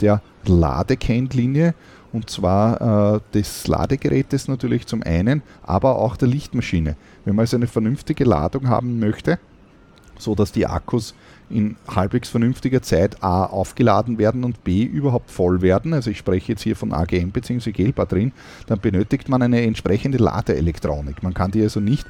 der 0.00 0.20
Ladekennlinie 0.46 1.74
und 2.14 2.30
zwar 2.30 3.16
äh, 3.16 3.20
des 3.34 3.66
Ladegerätes 3.66 4.46
natürlich 4.46 4.86
zum 4.86 5.02
einen, 5.02 5.42
aber 5.64 5.98
auch 5.98 6.16
der 6.16 6.28
Lichtmaschine. 6.28 6.94
Wenn 7.24 7.34
man 7.34 7.42
also 7.42 7.56
eine 7.56 7.66
vernünftige 7.66 8.24
Ladung 8.24 8.68
haben 8.68 9.00
möchte, 9.00 9.40
so 10.16 10.36
dass 10.36 10.52
die 10.52 10.66
Akkus 10.66 11.14
in 11.50 11.76
halbwegs 11.88 12.28
vernünftiger 12.28 12.82
Zeit 12.82 13.22
A 13.24 13.44
aufgeladen 13.44 14.16
werden 14.16 14.44
und 14.44 14.62
B 14.62 14.84
überhaupt 14.84 15.32
voll 15.32 15.60
werden, 15.60 15.92
also 15.92 16.08
ich 16.08 16.18
spreche 16.18 16.52
jetzt 16.52 16.62
hier 16.62 16.76
von 16.76 16.92
AGM 16.92 17.32
bzw. 17.32 17.72
Gelbatterien, 17.72 18.32
dann 18.68 18.78
benötigt 18.78 19.28
man 19.28 19.42
eine 19.42 19.62
entsprechende 19.62 20.18
Ladeelektronik. 20.18 21.24
Man 21.24 21.34
kann 21.34 21.50
die 21.50 21.62
also 21.62 21.80
nicht 21.80 22.06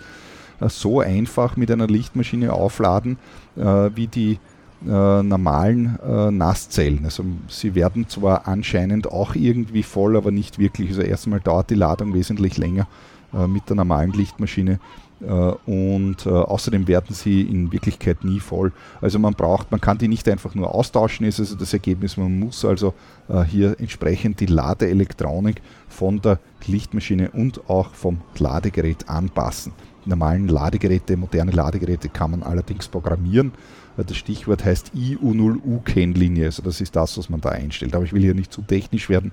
äh, 0.61 0.69
so 0.69 1.01
einfach 1.01 1.57
mit 1.57 1.71
einer 1.71 1.87
Lichtmaschine 1.87 2.53
aufladen, 2.53 3.17
äh, 3.57 3.91
wie 3.95 4.07
die 4.07 4.39
äh, 4.87 5.23
normalen 5.23 5.99
äh, 6.01 6.31
Nasszellen. 6.31 7.05
Also 7.05 7.25
sie 7.49 7.75
werden 7.75 8.09
zwar 8.09 8.47
anscheinend 8.47 9.07
auch 9.07 9.35
irgendwie 9.35 9.83
voll, 9.83 10.17
aber 10.17 10.31
nicht 10.31 10.59
wirklich. 10.59 10.91
Also 10.91 11.03
erstmal 11.03 11.41
dauert 11.41 11.71
die 11.71 11.75
Ladung 11.75 12.15
wesentlich 12.15 12.59
länger 12.59 12.87
äh, 13.33 13.47
mit 13.47 13.69
der 13.69 13.77
normalen 13.77 14.13
Lichtmaschine 14.13 14.79
äh, 15.21 15.27
und 15.27 16.27
äh, 16.27 16.31
außerdem 16.31 16.87
werden 16.89 17.15
sie 17.15 17.43
in 17.43 17.73
Wirklichkeit 17.73 18.25
nie 18.25 18.41
voll. 18.41 18.73
Also 19.01 19.19
man 19.19 19.35
braucht, 19.35 19.71
man 19.71 19.81
kann 19.81 19.99
die 19.99 20.09
nicht 20.09 20.29
einfach 20.29 20.55
nur 20.55 20.75
austauschen, 20.75 21.27
ist 21.27 21.41
also 21.41 21.57
das 21.57 21.73
Ergebnis. 21.73 22.17
Man 22.17 22.39
muss 22.39 22.65
also 22.65 22.95
äh, 23.29 23.43
hier 23.43 23.79
entsprechend 23.79 24.41
die 24.41 24.47
Ladeelektronik 24.47 25.63
von 25.89 26.21
der 26.21 26.39
Lichtmaschine 26.67 27.31
und 27.31 27.69
auch 27.69 27.95
vom 27.95 28.21
Ladegerät 28.39 29.09
anpassen. 29.09 29.73
Die 30.05 30.11
normalen 30.11 30.49
Ladegeräte, 30.49 31.17
moderne 31.17 31.53
Ladegeräte 31.53 32.09
kann 32.11 32.33
man 32.33 32.43
allerdings 32.43 32.89
programmieren. 32.89 33.53
Das 33.97 34.17
Stichwort 34.17 34.65
heißt 34.65 34.93
IU0U-Kennlinie, 34.95 36.47
also 36.47 36.63
das 36.63 36.81
ist 36.81 36.97
das, 36.97 37.17
was 37.17 37.31
man 37.31 37.41
da 37.41 37.51
einstellt. 37.51 37.95
Aber 37.95 38.05
ich 38.05 38.13
will 38.13 38.23
hier 38.23 38.35
nicht 38.35 38.53
zu 38.53 38.63
technisch 38.63 39.09
werden. 39.09 39.33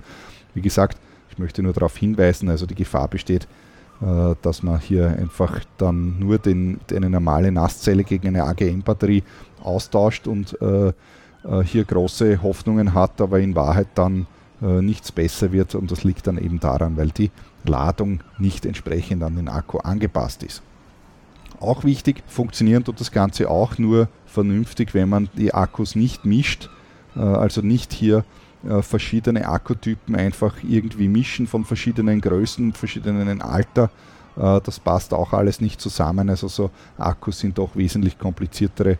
Wie 0.53 0.61
gesagt, 0.61 0.97
ich 1.31 1.39
möchte 1.39 1.63
nur 1.63 1.73
darauf 1.73 1.97
hinweisen, 1.97 2.49
also 2.49 2.65
die 2.65 2.75
Gefahr 2.75 3.07
besteht, 3.07 3.47
äh, 4.01 4.35
dass 4.41 4.63
man 4.63 4.79
hier 4.79 5.07
einfach 5.09 5.61
dann 5.77 6.19
nur 6.19 6.37
den, 6.37 6.79
eine 6.91 7.09
normale 7.09 7.51
Nasszelle 7.51 8.03
gegen 8.03 8.27
eine 8.27 8.43
AGM-Batterie 8.43 9.23
austauscht 9.63 10.27
und 10.27 10.59
äh, 10.61 10.87
äh, 10.87 10.93
hier 11.63 11.85
große 11.85 12.41
Hoffnungen 12.41 12.93
hat, 12.93 13.21
aber 13.21 13.39
in 13.39 13.55
Wahrheit 13.55 13.87
dann 13.95 14.27
nichts 14.63 15.11
besser 15.11 15.51
wird 15.51 15.73
und 15.73 15.89
das 15.89 16.03
liegt 16.03 16.27
dann 16.27 16.37
eben 16.37 16.59
daran, 16.59 16.95
weil 16.95 17.09
die 17.09 17.31
Ladung 17.63 18.19
nicht 18.37 18.67
entsprechend 18.67 19.23
an 19.23 19.35
den 19.35 19.49
Akku 19.49 19.79
angepasst 19.79 20.43
ist. 20.43 20.61
Auch 21.59 21.83
wichtig, 21.83 22.21
funktionieren 22.27 22.83
tut 22.83 22.99
das 22.99 23.11
Ganze 23.11 23.49
auch 23.49 23.79
nur 23.79 24.07
vernünftig, 24.31 24.93
wenn 24.93 25.09
man 25.09 25.29
die 25.37 25.53
Akkus 25.53 25.95
nicht 25.95 26.25
mischt, 26.25 26.69
äh, 27.15 27.19
also 27.19 27.61
nicht 27.61 27.93
hier 27.93 28.23
äh, 28.67 28.81
verschiedene 28.81 29.47
Akkutypen 29.47 30.15
einfach 30.15 30.55
irgendwie 30.67 31.07
mischen 31.07 31.47
von 31.47 31.65
verschiedenen 31.65 32.21
Größen, 32.21 32.73
verschiedenen 32.73 33.41
Alter. 33.41 33.89
Äh, 34.37 34.61
das 34.63 34.79
passt 34.79 35.13
auch 35.13 35.33
alles 35.33 35.61
nicht 35.61 35.81
zusammen. 35.81 36.29
Also 36.29 36.47
so 36.47 36.69
Akkus 36.97 37.39
sind 37.39 37.57
doch 37.57 37.75
wesentlich 37.75 38.17
kompliziertere 38.17 38.97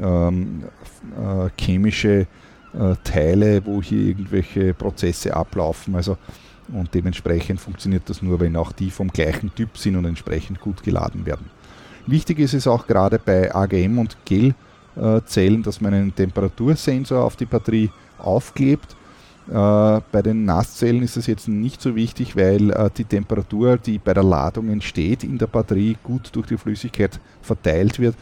ähm, 0.00 0.64
äh, 1.16 1.48
chemische 1.60 2.26
Teile, 3.02 3.64
wo 3.64 3.80
hier 3.80 4.08
irgendwelche 4.08 4.74
Prozesse 4.74 5.34
ablaufen. 5.34 5.94
Also 5.94 6.18
und 6.70 6.92
dementsprechend 6.92 7.60
funktioniert 7.60 8.08
das 8.10 8.20
nur, 8.20 8.40
wenn 8.40 8.56
auch 8.56 8.72
die 8.72 8.90
vom 8.90 9.08
gleichen 9.08 9.54
Typ 9.54 9.78
sind 9.78 9.96
und 9.96 10.04
entsprechend 10.04 10.60
gut 10.60 10.82
geladen 10.82 11.24
werden. 11.24 11.46
Wichtig 12.06 12.38
ist 12.38 12.54
es 12.54 12.66
auch 12.66 12.86
gerade 12.86 13.18
bei 13.18 13.54
AGM 13.54 13.98
und 13.98 14.16
Gelzellen, 14.98 15.62
dass 15.62 15.80
man 15.80 15.94
einen 15.94 16.14
Temperatursensor 16.14 17.22
auf 17.22 17.36
die 17.36 17.46
Batterie 17.46 17.90
aufklebt 18.18 18.96
äh, 19.48 20.00
bei 20.12 20.22
den 20.22 20.44
Nasszellen 20.44 21.02
ist 21.02 21.16
es 21.16 21.26
jetzt 21.26 21.48
nicht 21.48 21.80
so 21.80 21.96
wichtig, 21.96 22.36
weil 22.36 22.70
äh, 22.70 22.90
die 22.94 23.04
Temperatur, 23.04 23.78
die 23.78 23.98
bei 23.98 24.12
der 24.12 24.22
Ladung 24.22 24.68
entsteht, 24.68 25.24
in 25.24 25.38
der 25.38 25.46
Batterie 25.46 25.96
gut 26.02 26.28
durch 26.32 26.48
die 26.48 26.58
Flüssigkeit 26.58 27.18
verteilt 27.40 27.98
wird. 27.98 28.14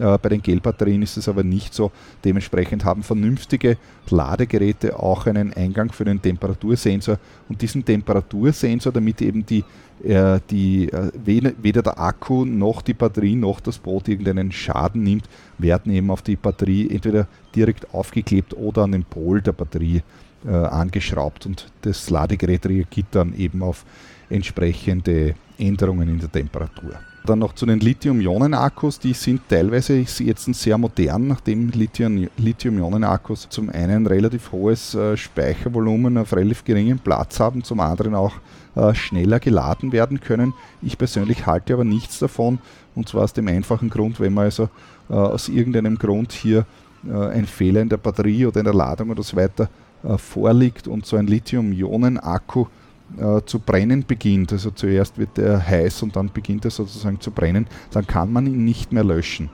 Äh, 0.00 0.18
bei 0.18 0.30
den 0.30 0.42
Gelbatterien 0.42 1.02
ist 1.02 1.16
es 1.16 1.28
aber 1.28 1.44
nicht 1.44 1.74
so. 1.74 1.92
Dementsprechend 2.24 2.84
haben 2.84 3.02
vernünftige 3.02 3.76
Ladegeräte 4.08 4.98
auch 4.98 5.26
einen 5.26 5.52
Eingang 5.52 5.92
für 5.92 6.04
den 6.04 6.20
Temperatursensor. 6.20 7.18
Und 7.48 7.60
diesen 7.60 7.84
Temperatursensor, 7.84 8.92
damit 8.92 9.20
eben 9.22 9.44
die, 9.44 9.64
die, 10.02 10.90
weder 11.22 11.82
der 11.82 12.00
Akku 12.00 12.46
noch 12.46 12.80
die 12.80 12.94
Batterie 12.94 13.36
noch 13.36 13.60
das 13.60 13.78
Boot 13.78 14.08
irgendeinen 14.08 14.50
Schaden 14.50 15.02
nimmt, 15.02 15.28
werden 15.58 15.92
eben 15.92 16.10
auf 16.10 16.22
die 16.22 16.36
Batterie 16.36 16.88
entweder 16.90 17.28
direkt 17.54 17.92
aufgeklebt 17.92 18.54
oder 18.54 18.84
an 18.84 18.92
den 18.92 19.04
Pol 19.04 19.42
der 19.42 19.52
Batterie 19.52 20.02
äh, 20.46 20.50
angeschraubt 20.50 21.44
und 21.44 21.66
das 21.82 22.08
Ladegerät 22.08 22.64
reagiert 22.64 23.08
dann 23.10 23.34
eben 23.36 23.62
auf 23.62 23.84
entsprechende 24.30 25.34
Änderungen 25.58 26.08
in 26.08 26.18
der 26.18 26.32
Temperatur. 26.32 26.94
Dann 27.26 27.38
noch 27.38 27.54
zu 27.54 27.66
den 27.66 27.80
Lithium-Ionen-Akkus, 27.80 28.98
die 28.98 29.12
sind 29.12 29.42
teilweise 29.48 29.94
jetzt 29.94 30.54
sehr 30.54 30.78
modern, 30.78 31.28
nachdem 31.28 31.70
Lithium-Ionen-Akkus 31.70 33.48
zum 33.50 33.68
einen 33.68 34.06
relativ 34.06 34.52
hohes 34.52 34.94
äh, 34.94 35.18
Speichervolumen 35.18 36.16
auf 36.16 36.34
relativ 36.34 36.64
geringem 36.64 36.98
Platz 36.98 37.38
haben, 37.38 37.62
zum 37.62 37.80
anderen 37.80 38.14
auch 38.14 38.32
äh, 38.74 38.94
schneller 38.94 39.38
geladen 39.38 39.92
werden 39.92 40.20
können. 40.20 40.54
Ich 40.80 40.96
persönlich 40.96 41.44
halte 41.44 41.74
aber 41.74 41.84
nichts 41.84 42.20
davon 42.20 42.58
und 42.94 43.08
zwar 43.08 43.24
aus 43.24 43.34
dem 43.34 43.48
einfachen 43.48 43.90
Grund, 43.90 44.18
wenn 44.18 44.32
man 44.32 44.44
also 44.44 44.70
äh, 45.10 45.12
aus 45.12 45.48
irgendeinem 45.48 45.98
Grund 45.98 46.32
hier 46.32 46.64
ein 47.02 47.46
Fehler 47.46 47.80
in 47.80 47.88
der 47.88 47.96
Batterie 47.96 48.44
oder 48.44 48.60
in 48.60 48.64
der 48.64 48.74
Ladung 48.74 49.08
oder 49.08 49.22
so 49.22 49.34
weiter 49.34 49.70
vorliegt 50.18 50.86
und 50.86 51.06
so 51.06 51.16
ein 51.16 51.26
Lithium-Ionen-Akku 51.26 52.66
äh, 53.18 53.40
zu 53.44 53.58
brennen 53.58 54.04
beginnt, 54.06 54.52
also 54.52 54.70
zuerst 54.70 55.18
wird 55.18 55.38
er 55.38 55.66
heiß 55.66 56.02
und 56.02 56.16
dann 56.16 56.30
beginnt 56.32 56.64
er 56.64 56.70
sozusagen 56.70 57.20
zu 57.20 57.30
brennen, 57.30 57.66
dann 57.90 58.06
kann 58.06 58.32
man 58.32 58.46
ihn 58.46 58.64
nicht 58.64 58.92
mehr 58.92 59.04
löschen. 59.04 59.50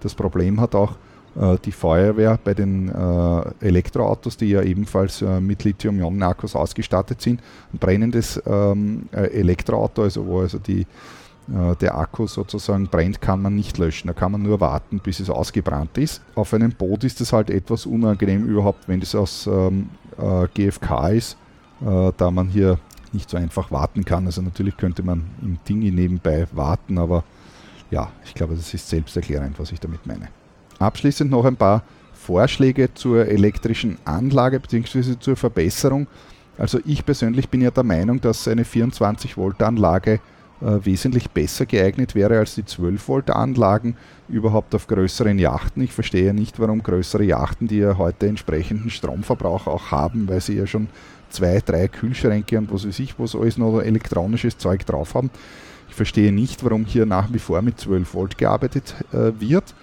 Das 0.00 0.14
Problem 0.14 0.60
hat 0.60 0.74
auch 0.74 0.96
äh, 1.38 1.56
die 1.64 1.72
Feuerwehr 1.72 2.38
bei 2.42 2.54
den 2.54 2.88
äh, 2.88 3.66
Elektroautos, 3.66 4.36
die 4.36 4.50
ja 4.50 4.62
ebenfalls 4.62 5.22
äh, 5.22 5.40
mit 5.40 5.64
Lithium-Ionen-Akkus 5.64 6.54
ausgestattet 6.56 7.20
sind. 7.20 7.40
Ein 7.72 7.78
brennendes 7.78 8.40
ähm, 8.46 9.08
äh, 9.12 9.26
Elektroauto, 9.38 10.02
also 10.02 10.26
wo 10.26 10.40
also 10.40 10.58
die 10.58 10.82
äh, 10.82 11.76
der 11.80 11.96
Akku 11.96 12.26
sozusagen 12.26 12.88
brennt, 12.88 13.20
kann 13.20 13.42
man 13.42 13.54
nicht 13.54 13.78
löschen. 13.78 14.08
Da 14.08 14.12
kann 14.12 14.32
man 14.32 14.42
nur 14.42 14.60
warten, 14.60 15.00
bis 15.00 15.20
es 15.20 15.30
ausgebrannt 15.30 15.96
ist. 15.98 16.22
Auf 16.34 16.54
einem 16.54 16.72
Boot 16.72 17.04
ist 17.04 17.20
es 17.20 17.32
halt 17.32 17.50
etwas 17.50 17.86
unangenehm 17.86 18.44
überhaupt, 18.44 18.88
wenn 18.88 19.00
es 19.00 19.14
aus 19.14 19.46
ähm, 19.46 19.90
äh, 20.18 20.46
GFK 20.54 21.08
ist, 21.10 21.36
da 21.80 22.32
man 22.32 22.48
hier 22.48 22.80
nicht 23.14 23.30
so 23.30 23.36
einfach 23.36 23.70
warten 23.70 24.04
kann. 24.04 24.26
Also 24.26 24.42
natürlich 24.42 24.76
könnte 24.76 25.02
man 25.02 25.24
im 25.42 25.58
Dingi 25.68 25.90
nebenbei 25.90 26.46
warten, 26.52 26.98
aber 26.98 27.24
ja, 27.90 28.10
ich 28.24 28.34
glaube, 28.34 28.54
das 28.54 28.72
ist 28.74 28.88
selbsterklärend, 28.88 29.58
was 29.58 29.72
ich 29.72 29.80
damit 29.80 30.06
meine. 30.06 30.28
Abschließend 30.78 31.30
noch 31.30 31.44
ein 31.44 31.56
paar 31.56 31.82
Vorschläge 32.12 32.92
zur 32.94 33.26
elektrischen 33.26 33.96
Anlage 34.04 34.60
bzw. 34.60 35.18
zur 35.18 35.36
Verbesserung. 35.36 36.06
Also 36.58 36.80
ich 36.84 37.04
persönlich 37.04 37.48
bin 37.48 37.60
ja 37.60 37.70
der 37.70 37.84
Meinung, 37.84 38.20
dass 38.20 38.46
eine 38.48 38.64
24 38.64 39.36
Volt 39.36 39.62
Anlage 39.62 40.20
äh, 40.60 40.84
wesentlich 40.84 41.30
besser 41.30 41.66
geeignet 41.66 42.16
wäre 42.16 42.38
als 42.38 42.56
die 42.56 42.64
12 42.64 43.08
Volt 43.08 43.30
Anlagen 43.30 43.96
überhaupt 44.28 44.74
auf 44.74 44.88
größeren 44.88 45.38
Yachten. 45.38 45.82
Ich 45.82 45.92
verstehe 45.92 46.34
nicht, 46.34 46.58
warum 46.58 46.82
größere 46.82 47.22
Yachten, 47.22 47.68
die 47.68 47.78
ja 47.78 47.96
heute 47.96 48.26
entsprechenden 48.26 48.90
Stromverbrauch 48.90 49.68
auch 49.68 49.92
haben, 49.92 50.28
weil 50.28 50.40
sie 50.40 50.56
ja 50.56 50.66
schon 50.66 50.88
zwei, 51.30 51.60
drei 51.64 51.88
Kühlschränke 51.88 52.58
und 52.58 52.72
was 52.72 52.86
weiß 52.86 52.98
ich, 53.00 53.18
was 53.18 53.34
alles 53.34 53.58
noch 53.58 53.80
elektronisches 53.80 54.58
Zeug 54.58 54.84
drauf 54.86 55.14
haben. 55.14 55.30
Ich 55.88 55.94
verstehe 55.94 56.32
nicht, 56.32 56.62
warum 56.64 56.84
hier 56.84 57.06
nach 57.06 57.32
wie 57.32 57.38
vor 57.38 57.62
mit 57.62 57.80
12 57.80 58.14
Volt 58.14 58.38
gearbeitet 58.38 58.94
äh, 59.12 59.32
wird. 59.40 59.74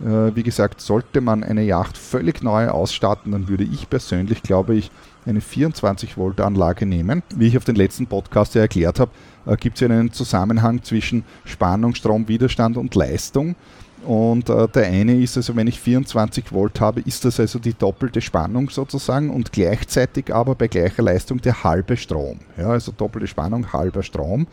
Äh, 0.00 0.34
wie 0.34 0.42
gesagt, 0.42 0.80
sollte 0.80 1.20
man 1.20 1.44
eine 1.44 1.62
Yacht 1.62 1.96
völlig 1.96 2.42
neu 2.42 2.68
ausstatten, 2.68 3.32
dann 3.32 3.48
würde 3.48 3.64
ich 3.64 3.88
persönlich, 3.88 4.42
glaube 4.42 4.74
ich, 4.74 4.90
eine 5.26 5.40
24 5.40 6.16
Volt 6.16 6.40
Anlage 6.40 6.84
nehmen. 6.84 7.22
Wie 7.34 7.46
ich 7.46 7.56
auf 7.56 7.64
den 7.64 7.76
letzten 7.76 8.06
Podcast 8.06 8.54
ja 8.54 8.62
erklärt 8.62 9.00
habe, 9.00 9.12
äh, 9.46 9.56
gibt 9.56 9.76
es 9.76 9.80
ja 9.80 9.88
einen 9.88 10.12
Zusammenhang 10.12 10.82
zwischen 10.82 11.24
Spannung, 11.44 11.94
Strom, 11.94 12.28
Widerstand 12.28 12.76
und 12.76 12.94
Leistung. 12.94 13.54
Und 14.04 14.50
äh, 14.50 14.68
der 14.68 14.86
eine 14.86 15.16
ist 15.16 15.36
also, 15.36 15.56
wenn 15.56 15.66
ich 15.66 15.80
24 15.80 16.52
Volt 16.52 16.80
habe, 16.80 17.00
ist 17.00 17.24
das 17.24 17.40
also 17.40 17.58
die 17.58 17.72
doppelte 17.72 18.20
Spannung 18.20 18.68
sozusagen 18.70 19.30
und 19.30 19.52
gleichzeitig 19.52 20.34
aber 20.34 20.54
bei 20.54 20.68
gleicher 20.68 21.02
Leistung 21.02 21.40
der 21.40 21.64
halbe 21.64 21.96
Strom. 21.96 22.38
Ja, 22.58 22.68
also 22.68 22.92
doppelte 22.92 23.26
Spannung, 23.26 23.72
halber 23.72 24.02
Strom. 24.02 24.46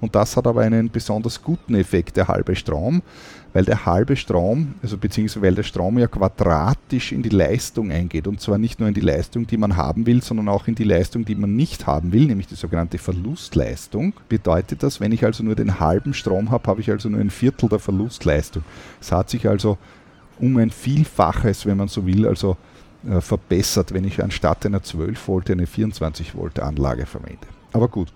Und 0.00 0.14
das 0.14 0.36
hat 0.36 0.46
aber 0.46 0.62
einen 0.62 0.90
besonders 0.90 1.42
guten 1.42 1.74
Effekt, 1.74 2.16
der 2.16 2.28
halbe 2.28 2.54
Strom 2.54 3.02
weil 3.52 3.64
der 3.64 3.86
halbe 3.86 4.16
Strom, 4.16 4.74
also 4.82 4.96
beziehungsweise 4.96 5.42
weil 5.42 5.54
der 5.54 5.62
Strom 5.62 5.98
ja 5.98 6.06
quadratisch 6.06 7.12
in 7.12 7.22
die 7.22 7.30
Leistung 7.30 7.90
eingeht 7.90 8.26
und 8.26 8.40
zwar 8.40 8.58
nicht 8.58 8.78
nur 8.78 8.88
in 8.88 8.94
die 8.94 9.00
Leistung, 9.00 9.46
die 9.46 9.56
man 9.56 9.76
haben 9.76 10.06
will, 10.06 10.22
sondern 10.22 10.48
auch 10.48 10.68
in 10.68 10.74
die 10.74 10.84
Leistung, 10.84 11.24
die 11.24 11.34
man 11.34 11.56
nicht 11.56 11.86
haben 11.86 12.12
will, 12.12 12.26
nämlich 12.26 12.46
die 12.46 12.54
sogenannte 12.54 12.98
Verlustleistung. 12.98 14.14
Bedeutet 14.28 14.82
das, 14.82 15.00
wenn 15.00 15.12
ich 15.12 15.24
also 15.24 15.42
nur 15.42 15.54
den 15.54 15.80
halben 15.80 16.14
Strom 16.14 16.50
habe, 16.50 16.68
habe 16.68 16.80
ich 16.80 16.90
also 16.90 17.08
nur 17.08 17.20
ein 17.20 17.30
Viertel 17.30 17.68
der 17.68 17.78
Verlustleistung. 17.78 18.62
Es 19.00 19.10
hat 19.12 19.30
sich 19.30 19.48
also 19.48 19.78
um 20.38 20.56
ein 20.56 20.70
Vielfaches, 20.70 21.66
wenn 21.66 21.76
man 21.76 21.88
so 21.88 22.06
will, 22.06 22.26
also 22.26 22.56
äh, 23.08 23.20
verbessert, 23.20 23.92
wenn 23.92 24.04
ich 24.04 24.22
anstatt 24.22 24.64
einer 24.66 24.82
12 24.82 25.28
Volt 25.28 25.50
eine 25.50 25.66
24 25.66 26.34
Volt 26.34 26.60
Anlage 26.60 27.06
verwende. 27.06 27.46
Aber 27.72 27.88
gut, 27.88 28.12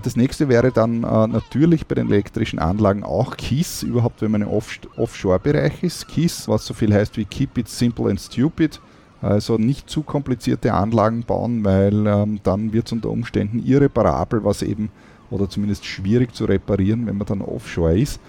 das 0.00 0.16
nächste 0.16 0.48
wäre 0.48 0.72
dann 0.72 1.04
äh, 1.04 1.26
natürlich 1.28 1.86
bei 1.86 1.94
den 1.94 2.08
elektrischen 2.08 2.58
Anlagen 2.58 3.04
auch 3.04 3.36
KISS, 3.36 3.84
überhaupt 3.84 4.20
wenn 4.20 4.32
man 4.32 4.42
im 4.42 4.48
Off 4.48 4.78
Offshore-Bereich 4.96 5.82
ist. 5.82 6.08
KISS, 6.08 6.48
was 6.48 6.66
so 6.66 6.74
viel 6.74 6.92
heißt 6.92 7.16
wie 7.16 7.24
Keep 7.24 7.58
It 7.58 7.68
Simple 7.68 8.10
and 8.10 8.20
Stupid. 8.20 8.80
Also 9.22 9.58
nicht 9.58 9.88
zu 9.88 10.02
komplizierte 10.02 10.74
Anlagen 10.74 11.22
bauen, 11.22 11.64
weil 11.64 12.06
ähm, 12.06 12.40
dann 12.42 12.72
wird 12.72 12.86
es 12.86 12.92
unter 12.92 13.10
Umständen 13.10 13.64
irreparabel, 13.64 14.44
was 14.44 14.62
eben 14.62 14.90
oder 15.30 15.48
zumindest 15.48 15.84
schwierig 15.84 16.34
zu 16.34 16.44
reparieren, 16.44 17.06
wenn 17.06 17.16
man 17.16 17.26
dann 17.26 17.40
offshore 17.40 17.98
ist. 17.98 18.20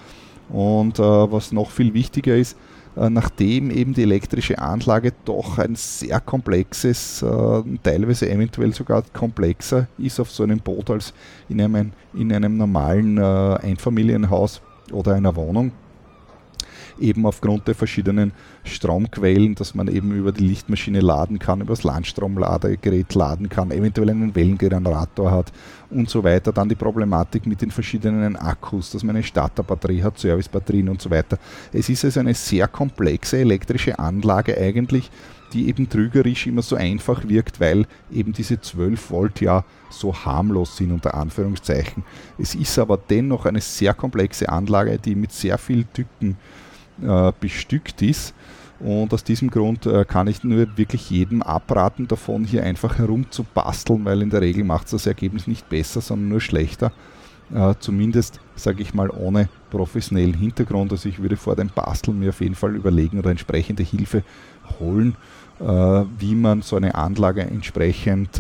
Und 0.50 1.00
äh, 1.00 1.02
was 1.02 1.52
noch 1.52 1.72
viel 1.72 1.94
wichtiger 1.94 2.36
ist, 2.36 2.54
äh, 2.54 2.58
nachdem 3.10 3.70
eben 3.72 3.94
die 3.94 4.04
elektrische 4.04 4.58
Anlage 4.60 5.14
doch 5.26 5.58
ein 5.58 5.76
sehr 5.76 6.20
komplexes, 6.20 7.22
äh, 7.22 7.64
teilweise 7.84 8.30
eventuell 8.30 8.74
sogar 8.74 9.04
komplexer 9.14 9.88
ist 9.98 10.20
auf 10.20 10.32
so 10.32 10.44
einem 10.44 10.60
Boot 10.60 10.90
als 10.90 11.14
in 11.50 11.62
einem, 11.62 11.92
in 12.14 12.34
einem 12.34 12.58
normalen 12.58 13.18
äh, 13.18 13.22
Einfamilienhaus 13.22 14.62
oder 14.92 15.14
einer 15.14 15.36
Wohnung 15.36 15.72
eben 17.00 17.26
aufgrund 17.26 17.68
der 17.68 17.76
verschiedenen 17.76 18.32
Stromquellen, 18.64 19.56
dass 19.56 19.76
man 19.76 19.88
eben 19.88 20.12
über 20.12 20.32
die 20.32 20.46
Lichtmaschine 20.46 21.00
laden 21.00 21.40
kann, 21.40 21.62
über 21.62 21.74
das 21.74 21.84
Landstromladegerät 21.84 23.14
laden 23.14 23.50
kann, 23.50 23.72
eventuell 23.72 24.10
einen 24.10 24.36
Wellengenerator 24.36 25.32
hat 25.32 25.52
und 25.90 26.10
so 26.10 26.24
weiter. 26.24 26.52
Dann 26.52 26.70
die 26.70 26.76
Problematik 26.76 27.46
mit 27.46 27.62
den 27.62 27.72
verschiedenen 27.72 28.36
Akkus, 28.36 28.92
dass 28.92 29.04
man 29.04 29.16
eine 29.16 29.24
Starterbatterie 29.24 30.04
hat, 30.04 30.18
Servicebatterien 30.20 30.90
und 30.90 31.02
so 31.02 31.10
weiter. 31.10 31.38
Es 31.72 31.90
ist 31.90 32.06
also 32.06 32.20
eine 32.20 32.34
sehr 32.34 32.68
komplexe 32.68 33.38
elektrische 33.38 33.98
Anlage 34.00 34.58
eigentlich, 34.58 35.10
die 35.54 35.70
eben 35.70 35.90
trügerisch 35.90 36.48
immer 36.48 36.62
so 36.62 36.76
einfach 36.76 37.28
wirkt, 37.28 37.60
weil 37.60 37.86
eben 38.12 38.34
diese 38.34 38.60
12 38.60 39.12
Volt 39.12 39.42
ja 39.42 39.64
so 39.90 40.14
harmlos 40.14 40.76
sind 40.78 40.92
unter 40.92 41.14
Anführungszeichen. 41.14 42.04
Es 42.38 42.56
ist 42.56 42.78
aber 42.78 42.98
dennoch 42.98 43.46
eine 43.46 43.62
sehr 43.62 43.94
komplexe 43.94 44.50
Anlage, 44.50 45.00
die 45.00 45.16
mit 45.16 45.32
sehr 45.32 45.58
vielen 45.58 45.92
Tücken 45.94 46.38
äh, 47.02 47.32
bestückt 47.40 48.02
ist. 48.02 48.34
Und 48.80 49.14
aus 49.14 49.24
diesem 49.24 49.50
Grund 49.50 49.86
äh, 49.86 50.06
kann 50.06 50.28
ich 50.28 50.44
nur 50.44 50.78
wirklich 50.78 51.10
jedem 51.10 51.42
abraten 51.42 52.08
davon, 52.08 52.44
hier 52.44 52.64
einfach 52.64 52.98
herum 52.98 53.30
zu 53.32 53.44
basteln, 53.44 54.06
weil 54.06 54.22
in 54.22 54.30
der 54.30 54.42
Regel 54.42 54.64
macht 54.64 54.86
es 54.86 54.92
das 54.92 55.08
Ergebnis 55.08 55.48
nicht 55.48 55.68
besser, 55.68 56.02
sondern 56.02 56.30
nur 56.30 56.42
schlechter. 56.42 56.92
Äh, 57.54 57.74
zumindest, 57.80 58.40
sage 58.56 58.82
ich 58.82 58.94
mal, 58.94 59.10
ohne 59.10 59.50
professionellen 59.72 60.36
Hintergrund. 60.36 60.92
Also 60.92 61.10
ich 61.10 61.22
würde 61.22 61.38
vor 61.38 61.56
dem 61.56 61.70
Basteln 61.70 62.20
mir 62.20 62.30
auf 62.30 62.42
jeden 62.42 62.56
Fall 62.56 62.76
überlegen 62.76 63.18
oder 63.18 63.32
entsprechende 63.32 63.84
Hilfe 63.84 64.24
holen, 64.80 65.16
wie 65.60 66.36
man 66.36 66.62
so 66.62 66.76
eine 66.76 66.94
Anlage 66.94 67.42
entsprechend 67.42 68.40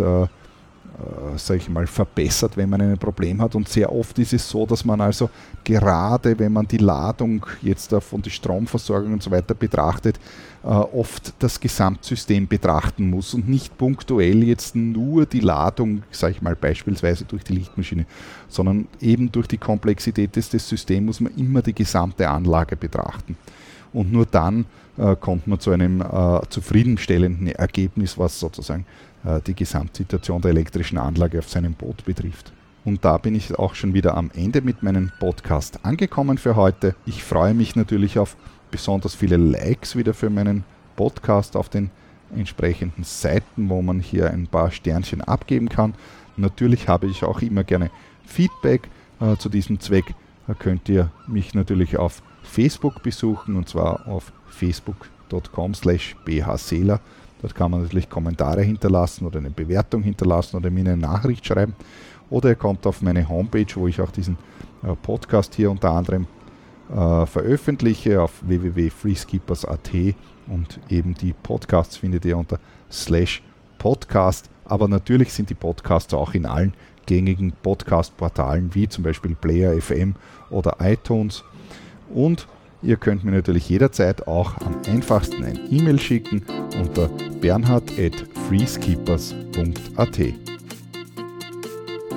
äh, 0.97 1.37
sage 1.37 1.59
ich 1.59 1.69
mal, 1.69 1.85
verbessert, 1.85 2.57
wenn 2.57 2.69
man 2.69 2.81
ein 2.81 2.97
Problem 2.97 3.39
hat. 3.39 3.53
Und 3.53 3.69
sehr 3.69 3.91
oft 3.91 4.17
ist 4.17 4.33
es 4.33 4.49
so, 4.49 4.65
dass 4.65 4.83
man 4.83 4.99
also 4.99 5.29
gerade, 5.63 6.37
wenn 6.39 6.51
man 6.51 6.67
die 6.67 6.77
Ladung 6.77 7.45
jetzt 7.61 7.93
von 7.93 8.21
der 8.21 8.31
Stromversorgung 8.31 9.13
und 9.13 9.21
so 9.21 9.29
weiter 9.29 9.53
betrachtet, 9.53 10.19
äh, 10.63 10.67
oft 10.69 11.33
das 11.37 11.59
Gesamtsystem 11.59 12.47
betrachten 12.47 13.11
muss 13.11 13.35
und 13.35 13.47
nicht 13.47 13.77
punktuell 13.77 14.43
jetzt 14.43 14.75
nur 14.75 15.27
die 15.27 15.39
Ladung, 15.39 16.01
sage 16.09 16.33
ich 16.33 16.41
mal 16.41 16.55
beispielsweise 16.55 17.25
durch 17.25 17.43
die 17.43 17.53
Lichtmaschine, 17.53 18.07
sondern 18.47 18.87
eben 18.99 19.31
durch 19.31 19.47
die 19.47 19.59
Komplexität 19.59 20.35
des, 20.35 20.49
des 20.49 20.67
Systems 20.67 21.05
muss 21.05 21.19
man 21.19 21.35
immer 21.35 21.61
die 21.61 21.75
gesamte 21.75 22.27
Anlage 22.27 22.75
betrachten. 22.75 23.37
Und 23.93 24.11
nur 24.11 24.25
dann 24.25 24.65
äh, 24.97 25.15
kommt 25.15 25.47
man 25.47 25.59
zu 25.59 25.71
einem 25.71 26.01
äh, 26.01 26.41
zufriedenstellenden 26.49 27.47
Ergebnis, 27.49 28.17
was 28.17 28.39
sozusagen 28.39 28.85
die 29.45 29.55
Gesamtsituation 29.55 30.41
der 30.41 30.51
elektrischen 30.51 30.97
Anlage 30.97 31.39
auf 31.39 31.49
seinem 31.49 31.73
Boot 31.73 32.05
betrifft. 32.05 32.51
Und 32.85 33.03
da 33.03 33.17
bin 33.17 33.35
ich 33.35 33.53
auch 33.59 33.75
schon 33.75 33.93
wieder 33.93 34.15
am 34.15 34.31
Ende 34.33 34.61
mit 34.61 34.81
meinem 34.81 35.11
Podcast 35.19 35.83
angekommen 35.83 36.37
für 36.37 36.55
heute. 36.55 36.95
Ich 37.05 37.23
freue 37.23 37.53
mich 37.53 37.75
natürlich 37.75 38.17
auf 38.17 38.37
besonders 38.71 39.13
viele 39.13 39.35
Likes 39.35 39.97
wieder 39.97 40.13
für 40.13 40.29
meinen 40.29 40.63
Podcast 40.95 41.57
auf 41.57 41.67
den 41.67 41.91
entsprechenden 42.33 43.03
Seiten, 43.03 43.69
wo 43.69 43.81
man 43.81 43.99
hier 43.99 44.31
ein 44.31 44.47
paar 44.47 44.71
Sternchen 44.71 45.21
abgeben 45.21 45.69
kann. 45.69 45.95
Natürlich 46.37 46.87
habe 46.87 47.07
ich 47.07 47.23
auch 47.23 47.41
immer 47.41 47.63
gerne 47.63 47.91
Feedback 48.25 48.87
äh, 49.19 49.35
zu 49.37 49.49
diesem 49.49 49.79
Zweck. 49.79 50.05
Da 50.47 50.53
könnt 50.53 50.87
ihr 50.87 51.11
mich 51.27 51.53
natürlich 51.53 51.97
auf 51.97 52.21
Facebook 52.43 53.03
besuchen 53.03 53.55
und 53.55 53.67
zwar 53.67 54.07
auf 54.07 54.31
facebook.com 54.47 55.73
slash 55.73 56.15
bhseeler. 56.23 57.01
Dort 57.41 57.55
kann 57.55 57.71
man 57.71 57.83
natürlich 57.83 58.09
Kommentare 58.09 58.61
hinterlassen 58.61 59.25
oder 59.25 59.39
eine 59.39 59.51
Bewertung 59.51 60.03
hinterlassen 60.03 60.57
oder 60.57 60.69
mir 60.69 60.81
eine 60.81 60.97
Nachricht 60.97 61.45
schreiben. 61.45 61.75
Oder 62.29 62.49
ihr 62.49 62.55
kommt 62.55 62.85
auf 62.87 63.01
meine 63.01 63.27
Homepage, 63.27 63.67
wo 63.75 63.87
ich 63.87 64.01
auch 64.01 64.11
diesen 64.11 64.37
äh, 64.83 64.95
Podcast 64.95 65.55
hier 65.55 65.71
unter 65.71 65.91
anderem 65.91 66.27
äh, 66.89 67.25
veröffentliche 67.25 68.21
auf 68.21 68.31
www.freeskippers.at 68.41 70.15
und 70.47 70.79
eben 70.89 71.13
die 71.13 71.33
Podcasts 71.33 71.97
findet 71.97 72.25
ihr 72.25 72.37
unter 72.37 72.59
slash 72.91 73.41
podcast. 73.77 74.49
Aber 74.65 74.87
natürlich 74.87 75.31
sind 75.33 75.49
die 75.49 75.55
Podcasts 75.55 76.13
auch 76.13 76.33
in 76.33 76.45
allen 76.45 76.73
gängigen 77.05 77.53
Podcast-Portalen 77.63 78.73
wie 78.75 78.87
zum 78.89 79.03
Beispiel 79.03 79.35
Player 79.35 79.79
FM 79.79 80.15
oder 80.49 80.77
iTunes. 80.79 81.43
Und 82.13 82.47
Ihr 82.81 82.97
könnt 82.97 83.23
mir 83.23 83.31
natürlich 83.31 83.69
jederzeit 83.69 84.27
auch 84.27 84.57
am 84.61 84.75
einfachsten 84.87 85.43
ein 85.43 85.59
E-Mail 85.71 85.99
schicken 85.99 86.43
unter 86.79 87.09
bernhard.freeskippers.at. 87.41 90.19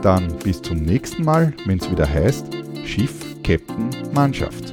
Dann 0.03 0.38
bis 0.38 0.62
zum 0.62 0.79
nächsten 0.79 1.25
Mal, 1.25 1.53
wenn 1.66 1.79
es 1.79 1.90
wieder 1.90 2.09
heißt 2.09 2.46
Schiff, 2.85 3.42
Captain, 3.42 3.90
Mannschaft. 4.12 4.73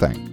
Dank. 0.00 0.27